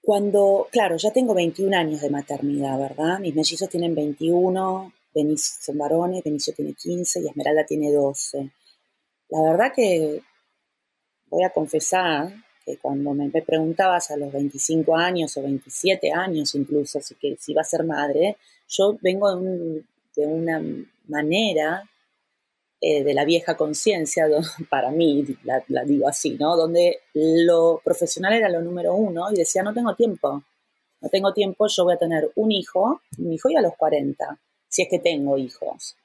Cuando, 0.00 0.66
claro, 0.72 0.96
ya 0.96 1.12
tengo 1.12 1.34
21 1.34 1.76
años 1.76 2.00
de 2.00 2.10
maternidad, 2.10 2.76
¿verdad? 2.80 3.20
Mis 3.20 3.36
mellizos 3.36 3.68
tienen 3.68 3.94
21, 3.94 4.92
Benicio 5.14 5.62
son 5.62 5.78
varones, 5.78 6.24
Benicio 6.24 6.52
tiene 6.52 6.74
15 6.74 7.20
y 7.20 7.28
Esmeralda 7.28 7.64
tiene 7.64 7.92
12. 7.92 8.50
La 9.28 9.42
verdad 9.42 9.72
que 9.72 10.20
voy 11.26 11.44
a 11.44 11.50
confesar 11.50 12.32
que 12.64 12.78
cuando 12.78 13.12
me 13.14 13.30
preguntabas 13.30 14.10
a 14.10 14.16
los 14.16 14.32
25 14.32 14.96
años 14.96 15.36
o 15.36 15.42
27 15.42 16.12
años 16.12 16.54
incluso, 16.54 17.00
si, 17.00 17.14
que, 17.16 17.36
si 17.38 17.52
iba 17.52 17.62
a 17.62 17.64
ser 17.64 17.84
madre, 17.84 18.36
yo 18.68 18.96
vengo 19.00 19.30
de, 19.30 19.36
un, 19.36 19.86
de 20.16 20.26
una 20.26 20.62
manera 21.08 21.88
eh, 22.84 23.04
de 23.04 23.14
la 23.14 23.24
vieja 23.24 23.56
conciencia, 23.56 24.26
para 24.68 24.90
mí, 24.90 25.24
la, 25.44 25.84
digo 25.84 26.08
así, 26.08 26.30
¿no? 26.30 26.56
Donde 26.56 26.98
lo 27.14 27.80
profesional 27.84 28.32
era 28.32 28.48
lo 28.48 28.60
número 28.60 28.94
uno 28.94 29.30
y 29.30 29.36
decía, 29.36 29.62
no 29.62 29.72
tengo 29.72 29.94
tiempo, 29.94 30.42
no 31.00 31.08
tengo 31.08 31.32
tiempo, 31.32 31.68
yo 31.68 31.84
voy 31.84 31.94
a 31.94 31.98
tener 31.98 32.32
un 32.34 32.50
hijo, 32.50 33.00
un 33.18 33.32
hijo 33.32 33.50
y 33.50 33.56
a 33.56 33.60
los 33.60 33.76
40, 33.76 34.36
si 34.68 34.82
es 34.82 34.88
que 34.88 34.98
tengo 34.98 35.38
hijos. 35.38 35.96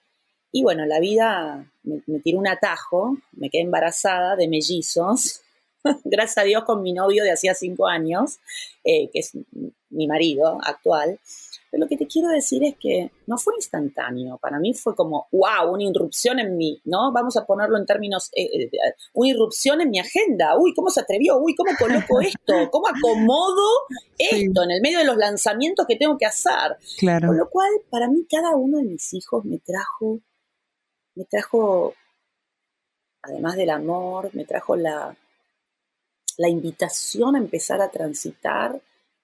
Y 0.52 0.62
bueno, 0.62 0.86
la 0.86 1.00
vida 1.00 1.72
me, 1.84 2.20
tiró 2.20 2.38
un 2.38 2.48
atajo, 2.48 3.18
me 3.32 3.50
quedé 3.50 3.64
embarazada 3.64 4.36
de 4.36 4.48
mellizos, 4.48 5.42
gracias 6.04 6.38
a 6.38 6.44
Dios 6.44 6.64
con 6.64 6.82
mi 6.82 6.94
novio 6.94 7.24
de 7.24 7.32
hacía 7.32 7.54
cinco 7.54 7.88
años, 7.88 8.40
eh, 8.84 9.10
que 9.12 9.20
es 9.20 9.32
mi 9.90 10.08
marido 10.08 10.60
actual. 10.64 11.20
Pero 11.70 11.84
lo 11.84 11.90
que 11.90 11.98
te 11.98 12.08
quiero 12.08 12.30
decir 12.30 12.64
es 12.64 12.76
que 12.80 13.12
no 13.26 13.38
fue 13.38 13.56
instantáneo. 13.56 14.38
Para 14.38 14.60
mí 14.60 14.74
fue 14.74 14.96
como, 14.96 15.28
wow, 15.32 15.74
una 15.74 15.84
irrupción 15.84 16.40
en 16.40 16.56
mí, 16.56 16.82
¿no? 16.86 17.12
Vamos 17.12 17.36
a 17.36 17.46
ponerlo 17.46 17.78
en 17.78 17.86
términos, 17.86 18.30
eh, 18.36 18.46
eh, 18.46 18.72
una 19.14 19.30
irrupción 19.30 19.82
en 19.82 19.90
mi 19.90 20.00
agenda. 20.00 20.58
Uy, 20.58 20.74
¿cómo 20.74 20.90
se 20.90 21.02
atrevió? 21.02 21.38
Uy, 21.38 21.56
¿cómo 21.56 21.72
coloco 21.78 22.22
esto? 22.22 22.70
¿Cómo 22.72 22.88
acomodo 22.88 23.68
esto 24.18 24.64
en 24.64 24.72
el 24.72 24.82
medio 24.82 25.00
de 25.00 25.06
los 25.06 25.18
lanzamientos 25.18 25.86
que 25.88 25.98
tengo 25.98 26.18
que 26.18 26.26
hacer? 26.26 26.78
Claro. 26.98 27.28
Con 27.28 27.38
lo 27.38 27.50
cual, 27.50 27.70
para 27.90 28.08
mí, 28.08 28.26
cada 28.30 28.56
uno 28.56 28.78
de 28.78 28.86
mis 28.86 29.14
hijos 29.14 29.44
me 29.44 29.60
trajo, 29.60 30.22
me 31.16 31.26
trajo, 31.26 31.94
además 33.22 33.58
del 33.58 33.72
amor, 33.72 34.30
me 34.34 34.46
trajo 34.46 34.78
la, 34.78 35.18
la 36.38 36.50
invitación 36.50 37.36
a 37.36 37.40
empezar 37.40 37.82
a 37.82 37.90
transitar 37.90 38.80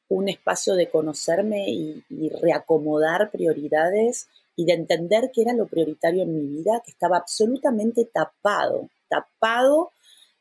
un 0.10 0.30
espacio 0.30 0.76
de 0.76 0.90
conocerme 0.90 1.70
y, 1.70 2.04
reacomodar 2.42 3.32
prioridades 3.32 4.28
y 4.56 4.66
de 4.66 4.74
entender 4.74 5.32
que 5.34 5.42
era 5.42 5.54
lo 5.54 5.68
prioritario 5.68 6.24
en 6.24 6.34
mi 6.34 6.58
vida, 6.58 6.82
que 6.86 6.92
estaba 6.92 7.18
absolutamente 7.18 8.06
tapado, 8.06 8.90
tapado 9.08 9.92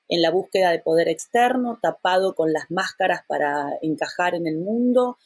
en 0.09 0.21
la 0.21 0.31
búsqueda 0.31 0.71
de 0.71 0.81
poder 0.81 1.09
externo, 1.09 1.79
tapado 1.81 2.35
con 2.35 2.53
las 2.53 2.71
máscaras 2.71 3.23
para 3.27 3.79
encajar 3.81 4.35
en 4.35 4.47
el 4.47 4.59
mundo. 4.59 5.17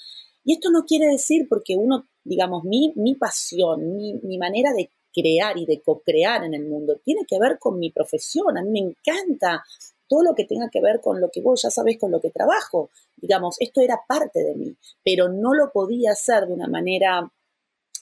Y 0.45 0.55
esto 0.55 0.71
no 0.71 0.85
quiere 0.85 1.07
decir 1.07 1.49
porque 1.49 1.77
uno, 1.77 2.07
digamos, 2.23 2.63
mi, 2.65 2.93
mi 2.95 3.17
pasión, 3.17 3.97
mi, 3.97 4.15
mi 4.23 4.39
manera 4.39 4.73
de 4.73 4.91
crear 5.13 5.57
y 5.59 5.67
de 5.67 5.81
co-crear 5.81 6.45
en 6.45 6.55
el 6.55 6.67
mundo 6.67 7.01
tiene 7.03 7.23
que 7.27 7.39
ver 7.39 7.59
con 7.59 7.79
mi 7.79 7.91
profesión. 7.91 8.57
A 8.57 8.63
mí 8.63 8.71
me 8.71 8.91
encanta 8.91 9.65
todo 10.09 10.23
lo 10.23 10.35
que 10.35 10.45
tenga 10.45 10.69
que 10.71 10.81
ver 10.81 11.01
con 11.01 11.21
lo 11.21 11.31
que 11.31 11.41
vos 11.41 11.63
ya 11.63 11.71
sabés 11.71 11.99
con 11.99 12.11
lo 12.11 12.21
que 12.21 12.31
trabajo. 12.31 12.91
Digamos, 13.17 13.57
esto 13.61 13.81
era 13.81 14.01
parte 14.07 14.43
de 14.43 14.55
mí, 14.55 14.77
pero 15.05 15.29
no 15.29 15.55
lo 15.55 15.73
podía 15.73 16.13
hacer 16.13 16.47
de 16.47 16.55
una 16.55 16.69
manera 16.69 17.31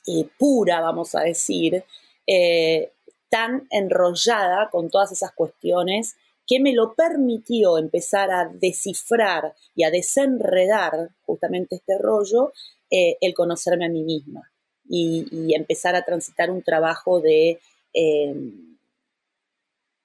eh, 0.06 0.28
pura, 0.38 0.80
vamos 0.80 1.14
a 1.14 1.20
decir, 1.20 1.84
eh, 2.26 2.92
tan 3.30 3.66
enrollada 3.70 4.68
con 4.70 4.90
todas 4.90 5.12
esas 5.12 5.32
cuestiones 5.32 6.16
que 6.46 6.60
me 6.60 6.74
lo 6.74 6.94
permitió 6.94 7.78
empezar 7.78 8.30
a 8.30 8.50
descifrar 8.52 9.54
y 9.74 9.84
a 9.84 9.90
desenredar 9.90 11.10
justamente 11.22 11.76
este 11.76 11.96
rollo, 11.98 12.52
eh, 12.90 13.16
el 13.22 13.32
conocerme 13.32 13.86
a 13.86 13.88
mí 13.88 14.02
misma 14.02 14.52
y, 14.86 15.54
empezar 15.54 15.94
a 15.96 16.04
transitar 16.04 16.50
un 16.50 16.62
trabajo 16.62 17.20
de, 17.20 17.60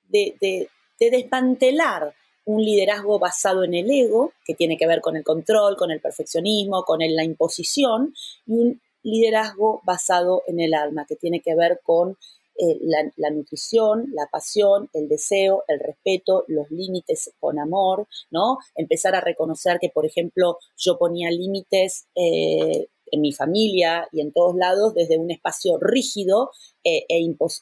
de 0.07 0.69
desmantelar 0.99 2.13
un 2.45 2.63
liderazgo 2.63 3.19
basado 3.19 3.63
en 3.63 3.75
el 3.75 3.89
ego, 3.91 4.33
que 4.43 4.55
tiene 4.55 4.77
que 4.77 4.87
ver 4.87 5.01
con 5.01 5.15
el 5.15 5.23
control, 5.23 5.77
con 5.77 5.91
el 5.91 6.01
perfeccionismo, 6.01 6.83
con 6.83 6.99
la 6.99 7.23
imposición, 7.23 8.13
y 8.47 8.53
un 8.53 8.81
liderazgo 9.03 9.81
basado 9.83 10.43
en 10.47 10.59
el 10.59 10.73
alma, 10.73 11.05
que 11.07 11.15
tiene 11.15 11.41
que 11.41 11.55
ver 11.55 11.79
con 11.83 12.17
eh, 12.61 12.77
la, 13.15 13.29
nutrición, 13.29 14.07
la 14.13 14.27
pasión, 14.29 14.89
el 14.93 15.07
deseo, 15.07 15.63
el 15.67 15.79
respeto, 15.79 16.43
los 16.47 16.69
límites 16.69 17.31
con 17.39 17.57
amor, 17.57 18.07
¿no? 18.31 18.57
Empezar 18.75 19.15
a 19.15 19.21
reconocer 19.21 19.79
que, 19.79 19.89
por 19.89 20.05
ejemplo, 20.05 20.57
yo 20.75 20.97
ponía 20.97 21.31
límites 21.31 22.07
eh, 22.15 22.87
en 23.11 23.21
mi 23.21 23.31
familia 23.31 24.07
y 24.11 24.21
en 24.21 24.31
todos 24.31 24.55
lados 24.55 24.93
desde 24.93 25.17
un 25.17 25.31
espacio 25.31 25.77
rígido 25.79 26.51
eh, 26.83 27.05
e 27.09 27.19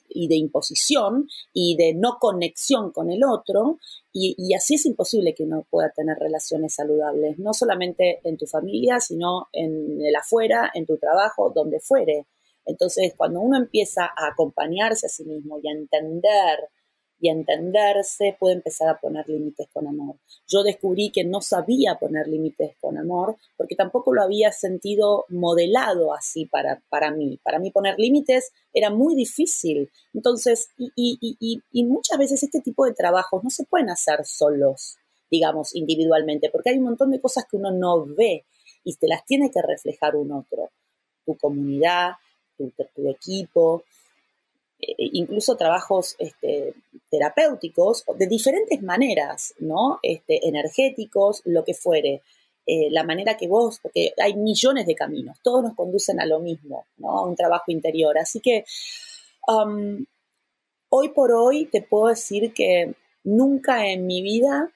y 0.09 0.27
de 0.27 0.35
imposición 0.35 1.27
y 1.51 1.75
de 1.75 1.93
no 1.95 2.17
conexión 2.19 2.91
con 2.91 3.09
el 3.09 3.23
otro. 3.23 3.79
Y, 4.13 4.53
así 4.55 4.75
es 4.75 4.85
imposible 4.85 5.35
que 5.35 5.43
uno 5.43 5.67
pueda 5.69 5.91
tener 5.95 6.17
relaciones 6.17 6.73
saludables, 6.73 7.37
no 7.37 7.53
solamente 7.53 8.19
en 8.23 8.37
tu 8.37 8.47
familia, 8.47 8.99
sino 8.99 9.47
en 9.53 10.01
el 10.01 10.15
afuera, 10.15 10.71
en 10.73 10.85
tu 10.87 10.97
trabajo, 10.97 11.51
donde 11.53 11.79
fuere. 11.79 12.25
Entonces, 12.65 13.13
cuando 13.15 13.41
uno 13.41 13.57
empieza 13.57 14.05
a 14.05 14.29
acompañarse 14.31 15.05
a 15.05 15.09
sí 15.09 15.23
mismo 15.23 15.59
y 15.61 15.67
a 15.67 15.71
entender 15.71 16.69
y 17.19 17.29
entenderse, 17.29 18.37
puede 18.39 18.55
empezar 18.55 18.89
a 18.89 18.99
poner 18.99 19.27
límites 19.27 19.67
con 19.73 19.87
amor. 19.87 20.17
Yo 20.47 20.63
descubrí 20.63 21.11
que 21.11 21.23
no 21.23 21.41
sabía 21.41 21.95
poner 21.95 22.27
límites 22.27 22.75
con 22.79 22.97
amor 22.97 23.37
porque 23.55 23.75
tampoco 23.75 24.13
lo 24.13 24.21
había 24.21 24.51
sentido 24.51 25.25
modelado 25.29 26.13
así 26.13 26.45
para, 26.45 26.81
para 26.89 27.11
mí. 27.11 27.39
Para 27.43 27.59
mí 27.59 27.71
poner 27.71 27.95
límites 27.97 28.51
era 28.73 28.89
muy 28.89 29.15
difícil. 29.15 29.89
Entonces, 30.13 30.69
y, 30.77 30.91
y, 30.95 31.61
y, 31.71 31.83
muchas 31.85 32.19
veces 32.19 32.43
este 32.43 32.61
tipo 32.61 32.85
de 32.85 32.93
trabajos 32.93 33.43
no 33.43 33.49
se 33.49 33.65
pueden 33.65 33.89
hacer 33.89 34.25
solos, 34.25 34.97
digamos, 35.31 35.75
individualmente, 35.75 36.49
porque 36.51 36.69
hay 36.71 36.77
un 36.77 36.85
montón 36.85 37.11
de 37.11 37.19
cosas 37.19 37.45
que 37.49 37.57
uno 37.57 37.71
no 37.71 38.05
ve 38.05 38.45
y 38.83 38.95
te 38.95 39.07
las 39.07 39.25
tiene 39.25 39.49
que 39.49 39.61
reflejar 39.61 40.15
un 40.15 40.31
otro. 40.31 40.69
Tu 41.25 41.35
comunidad, 41.35 42.11
tu, 42.57 42.71
tu 42.95 43.09
equipo, 43.09 43.83
incluso 44.79 45.55
trabajos 45.55 46.15
este, 46.19 46.73
terapéuticos 47.09 48.05
de 48.17 48.27
diferentes 48.27 48.81
maneras, 48.81 49.53
¿no? 49.59 49.99
Este, 50.01 50.47
energéticos, 50.47 51.41
lo 51.45 51.63
que 51.63 51.73
fuere. 51.73 52.21
Eh, 52.69 52.89
la 52.91 53.05
manera 53.05 53.37
que 53.37 53.47
vos, 53.47 53.79
porque 53.81 54.13
hay 54.21 54.33
millones 54.35 54.85
de 54.85 54.93
caminos, 54.93 55.37
todos 55.41 55.63
nos 55.63 55.73
conducen 55.73 56.19
a 56.19 56.25
lo 56.25 56.41
mismo, 56.41 56.85
¿no? 56.97 57.11
A 57.11 57.25
un 57.25 57.35
trabajo 57.35 57.71
interior. 57.71 58.17
Así 58.17 58.41
que 58.41 58.65
um, 59.47 60.05
hoy 60.89 61.09
por 61.09 61.31
hoy 61.31 61.65
te 61.65 61.81
puedo 61.81 62.07
decir 62.07 62.53
que 62.53 62.93
nunca 63.23 63.87
en 63.87 64.05
mi 64.05 64.21
vida 64.21 64.69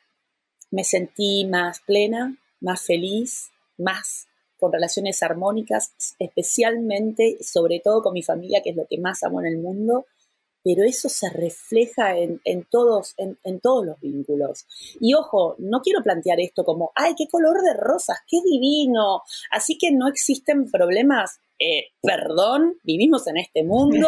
me 0.72 0.86
sentí 0.86 1.46
más 1.46 1.82
plena, 1.82 2.38
más 2.62 2.82
feliz, 2.82 3.52
más 3.78 4.28
con 4.62 4.72
relaciones 4.72 5.24
armónicas, 5.24 5.94
especialmente, 6.20 7.40
sobre 7.42 7.80
todo 7.80 8.04
con 8.04 8.14
mi 8.14 8.22
familia, 8.22 8.62
que 8.62 8.70
es 8.70 8.76
lo 8.76 8.86
que 8.88 9.00
más 9.00 9.24
amo 9.24 9.42
en 9.42 9.48
el 9.48 9.58
mundo, 9.58 10.06
pero 10.64 10.84
eso 10.84 11.10
se 11.10 11.32
refleja 11.32 12.16
en, 12.16 12.40
todos, 12.70 13.16
en, 13.18 13.60
todos 13.60 13.84
los 13.84 14.00
vínculos. 14.00 14.68
Y 15.00 15.16
ojo, 15.16 15.56
no 15.58 15.82
quiero 15.82 16.04
plantear 16.04 16.40
esto 16.40 16.64
como, 16.64 16.92
ay, 16.94 17.16
qué 17.18 17.28
color 17.28 17.64
de 17.64 17.74
rosas, 17.74 18.20
qué 18.28 18.38
divino, 18.46 19.24
así 19.50 19.80
que 19.80 19.92
no 19.92 20.08
existen 20.08 20.70
problemas. 20.70 21.40
eh, 21.58 21.86
perdón, 22.00 22.76
vivimos 22.84 23.26
en 23.26 23.38
este 23.38 23.64
mundo, 23.64 24.08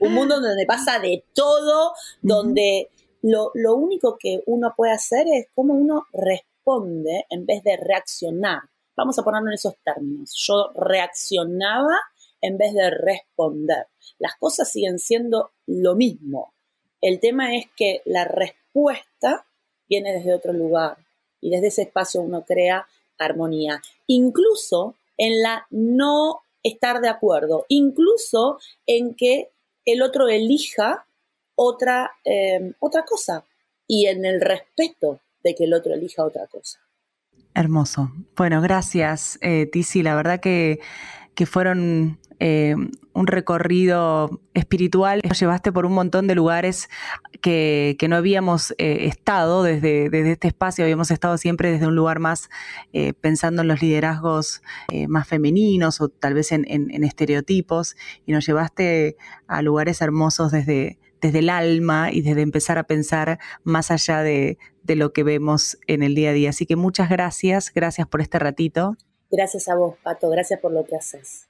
un 0.00 0.12
mundo 0.12 0.38
donde 0.38 0.66
pasa 0.66 0.98
de 0.98 1.24
todo, 1.34 1.94
donde 2.20 2.90
lo, 3.22 3.52
lo 3.54 3.74
único 3.74 4.18
que 4.18 4.42
uno 4.44 4.74
puede 4.76 4.92
hacer 4.92 5.26
es 5.32 5.46
cómo 5.54 5.72
uno 5.72 6.04
responde 6.12 7.24
en 7.30 7.46
vez 7.46 7.62
de 7.64 7.78
reaccionar. 7.78 8.60
Vamos 8.96 9.18
a 9.18 9.22
ponerlo 9.22 9.48
en 9.48 9.54
esos 9.54 9.74
términos. 9.84 10.34
Yo 10.46 10.70
reaccionaba 10.74 11.98
en 12.40 12.58
vez 12.58 12.74
de 12.74 12.90
responder. 12.90 13.86
Las 14.18 14.36
cosas 14.36 14.70
siguen 14.70 14.98
siendo 14.98 15.52
lo 15.66 15.94
mismo. 15.94 16.52
El 17.00 17.20
tema 17.20 17.56
es 17.56 17.66
que 17.76 18.02
la 18.04 18.24
respuesta 18.24 19.46
viene 19.88 20.12
desde 20.12 20.34
otro 20.34 20.52
lugar 20.52 20.96
y 21.40 21.50
desde 21.50 21.68
ese 21.68 21.82
espacio 21.82 22.20
uno 22.20 22.44
crea 22.44 22.86
armonía. 23.18 23.82
Incluso 24.06 24.94
en 25.16 25.42
la 25.42 25.66
no 25.70 26.40
estar 26.62 27.00
de 27.00 27.08
acuerdo, 27.08 27.66
incluso 27.68 28.58
en 28.86 29.14
que 29.14 29.50
el 29.84 30.02
otro 30.02 30.28
elija 30.28 31.06
otra, 31.56 32.12
eh, 32.24 32.72
otra 32.80 33.04
cosa 33.04 33.44
y 33.86 34.06
en 34.06 34.24
el 34.24 34.40
respeto 34.40 35.20
de 35.42 35.54
que 35.54 35.64
el 35.64 35.74
otro 35.74 35.94
elija 35.94 36.24
otra 36.24 36.46
cosa. 36.46 36.83
Hermoso. 37.54 38.12
Bueno, 38.36 38.60
gracias, 38.60 39.38
eh, 39.40 39.68
Tizi. 39.72 40.02
La 40.02 40.14
verdad 40.14 40.40
que, 40.40 40.80
que 41.34 41.46
fueron 41.46 42.18
eh, 42.40 42.74
un 43.12 43.26
recorrido 43.28 44.40
espiritual. 44.54 45.20
Nos 45.26 45.38
llevaste 45.38 45.70
por 45.70 45.86
un 45.86 45.92
montón 45.92 46.26
de 46.26 46.34
lugares 46.34 46.88
que, 47.40 47.96
no 48.08 48.16
habíamos 48.16 48.72
eh, 48.72 49.06
estado 49.06 49.62
desde, 49.62 50.10
desde, 50.10 50.32
este 50.32 50.48
espacio, 50.48 50.84
habíamos 50.84 51.10
estado 51.12 51.38
siempre 51.38 51.70
desde 51.70 51.86
un 51.86 51.94
lugar 51.94 52.18
más 52.18 52.50
eh, 52.92 53.12
pensando 53.12 53.62
en 53.62 53.68
los 53.68 53.80
liderazgos 53.80 54.62
más 55.08 55.28
femeninos 55.28 56.00
o 56.00 56.08
tal 56.08 56.34
vez 56.34 56.50
en, 56.52 56.64
estereotipos, 57.04 57.96
y 58.26 58.32
nos 58.32 58.44
llevaste 58.46 59.16
a 59.46 59.62
lugares 59.62 60.00
hermosos 60.00 60.50
desde, 60.50 60.98
desde 61.24 61.38
el 61.38 61.48
alma 61.48 62.12
y 62.12 62.20
desde 62.20 62.42
empezar 62.42 62.76
a 62.76 62.84
pensar 62.84 63.38
más 63.62 63.90
allá 63.90 64.20
de, 64.20 64.58
de 64.82 64.94
lo 64.94 65.14
que 65.14 65.22
vemos 65.22 65.78
en 65.86 66.02
el 66.02 66.14
día 66.14 66.30
a 66.30 66.32
día. 66.34 66.50
Así 66.50 66.66
que 66.66 66.76
muchas 66.76 67.08
gracias, 67.08 67.72
gracias 67.74 68.06
por 68.06 68.20
este 68.20 68.38
ratito. 68.38 68.98
Gracias 69.30 69.68
a 69.68 69.74
vos, 69.74 69.94
Pato, 70.02 70.28
gracias 70.28 70.60
por 70.60 70.72
lo 70.72 70.84
que 70.84 70.96
haces. 70.96 71.48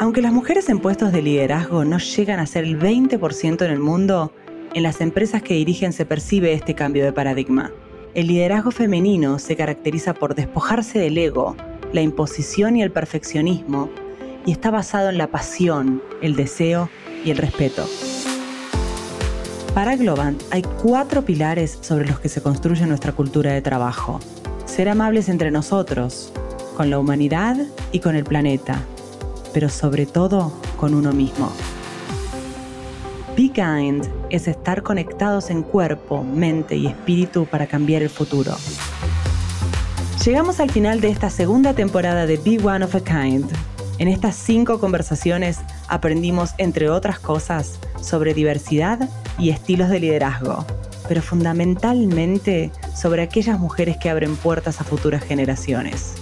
Aunque 0.00 0.22
las 0.22 0.32
mujeres 0.32 0.68
en 0.68 0.80
puestos 0.80 1.12
de 1.12 1.22
liderazgo 1.22 1.84
no 1.84 1.98
llegan 1.98 2.40
a 2.40 2.46
ser 2.46 2.64
el 2.64 2.80
20% 2.80 3.64
en 3.64 3.70
el 3.70 3.78
mundo, 3.78 4.34
en 4.74 4.82
las 4.82 5.00
empresas 5.00 5.40
que 5.42 5.54
dirigen 5.54 5.92
se 5.92 6.04
percibe 6.04 6.52
este 6.52 6.74
cambio 6.74 7.04
de 7.04 7.12
paradigma. 7.12 7.70
El 8.14 8.26
liderazgo 8.26 8.72
femenino 8.72 9.38
se 9.38 9.54
caracteriza 9.54 10.14
por 10.14 10.34
despojarse 10.34 10.98
del 10.98 11.16
ego, 11.16 11.54
la 11.92 12.00
imposición 12.00 12.74
y 12.74 12.82
el 12.82 12.90
perfeccionismo, 12.90 13.88
y 14.44 14.50
está 14.50 14.72
basado 14.72 15.10
en 15.10 15.18
la 15.18 15.28
pasión, 15.28 16.02
el 16.22 16.34
deseo 16.34 16.90
y 17.24 17.30
el 17.30 17.38
respeto. 17.38 17.86
Para 19.74 19.96
Globant 19.96 20.42
hay 20.50 20.62
cuatro 20.82 21.24
pilares 21.24 21.78
sobre 21.80 22.06
los 22.06 22.20
que 22.20 22.28
se 22.28 22.42
construye 22.42 22.86
nuestra 22.86 23.12
cultura 23.12 23.52
de 23.52 23.62
trabajo. 23.62 24.20
Ser 24.64 24.88
amables 24.88 25.28
entre 25.28 25.50
nosotros, 25.50 26.32
con 26.76 26.90
la 26.90 26.98
humanidad 26.98 27.56
y 27.92 28.00
con 28.00 28.16
el 28.16 28.24
planeta 28.24 28.82
pero 29.52 29.68
sobre 29.68 30.06
todo 30.06 30.52
con 30.76 30.94
uno 30.94 31.12
mismo. 31.12 31.50
Be 33.36 33.50
Kind 33.50 34.06
es 34.28 34.48
estar 34.48 34.82
conectados 34.82 35.50
en 35.50 35.62
cuerpo, 35.62 36.22
mente 36.22 36.76
y 36.76 36.86
espíritu 36.86 37.46
para 37.46 37.66
cambiar 37.66 38.02
el 38.02 38.10
futuro. 38.10 38.54
Llegamos 40.24 40.60
al 40.60 40.70
final 40.70 41.00
de 41.00 41.08
esta 41.08 41.30
segunda 41.30 41.72
temporada 41.72 42.26
de 42.26 42.36
Be 42.36 42.58
One 42.62 42.84
of 42.84 42.94
a 42.94 43.00
Kind. 43.00 43.50
En 43.98 44.08
estas 44.08 44.36
cinco 44.36 44.78
conversaciones 44.78 45.58
aprendimos, 45.90 46.52
entre 46.56 46.88
otras 46.88 47.18
cosas, 47.18 47.78
sobre 48.00 48.32
diversidad 48.32 49.08
y 49.38 49.50
estilos 49.50 49.90
de 49.90 50.00
liderazgo, 50.00 50.64
pero 51.08 51.20
fundamentalmente 51.20 52.72
sobre 52.94 53.22
aquellas 53.22 53.58
mujeres 53.58 53.98
que 53.98 54.08
abren 54.08 54.36
puertas 54.36 54.80
a 54.80 54.84
futuras 54.84 55.22
generaciones. 55.22 56.14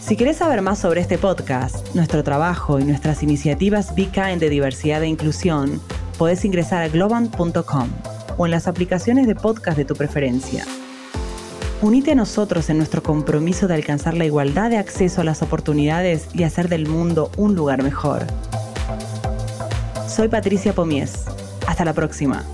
Si 0.00 0.16
querés 0.16 0.36
saber 0.36 0.62
más 0.62 0.78
sobre 0.78 1.00
este 1.00 1.18
podcast, 1.18 1.94
nuestro 1.94 2.22
trabajo 2.22 2.78
y 2.78 2.84
nuestras 2.84 3.22
iniciativas 3.22 3.94
Be 3.94 4.06
Kind 4.06 4.40
de 4.40 4.50
diversidad 4.50 5.02
e 5.02 5.08
inclusión, 5.08 5.80
podés 6.18 6.44
ingresar 6.44 6.82
a 6.82 6.88
globan.com 6.88 7.88
o 8.36 8.46
en 8.46 8.50
las 8.50 8.68
aplicaciones 8.68 9.26
de 9.26 9.34
podcast 9.34 9.76
de 9.76 9.84
tu 9.84 9.94
preferencia. 9.96 10.64
Unite 11.82 12.12
a 12.12 12.14
nosotros 12.14 12.70
en 12.70 12.78
nuestro 12.78 13.02
compromiso 13.02 13.68
de 13.68 13.74
alcanzar 13.74 14.14
la 14.14 14.24
igualdad 14.24 14.70
de 14.70 14.78
acceso 14.78 15.20
a 15.20 15.24
las 15.24 15.42
oportunidades 15.42 16.26
y 16.32 16.44
hacer 16.44 16.70
del 16.70 16.88
mundo 16.88 17.30
un 17.36 17.54
lugar 17.54 17.82
mejor. 17.82 18.26
Soy 20.08 20.28
Patricia 20.28 20.72
Pomies. 20.72 21.26
Hasta 21.66 21.84
la 21.84 21.92
próxima. 21.92 22.44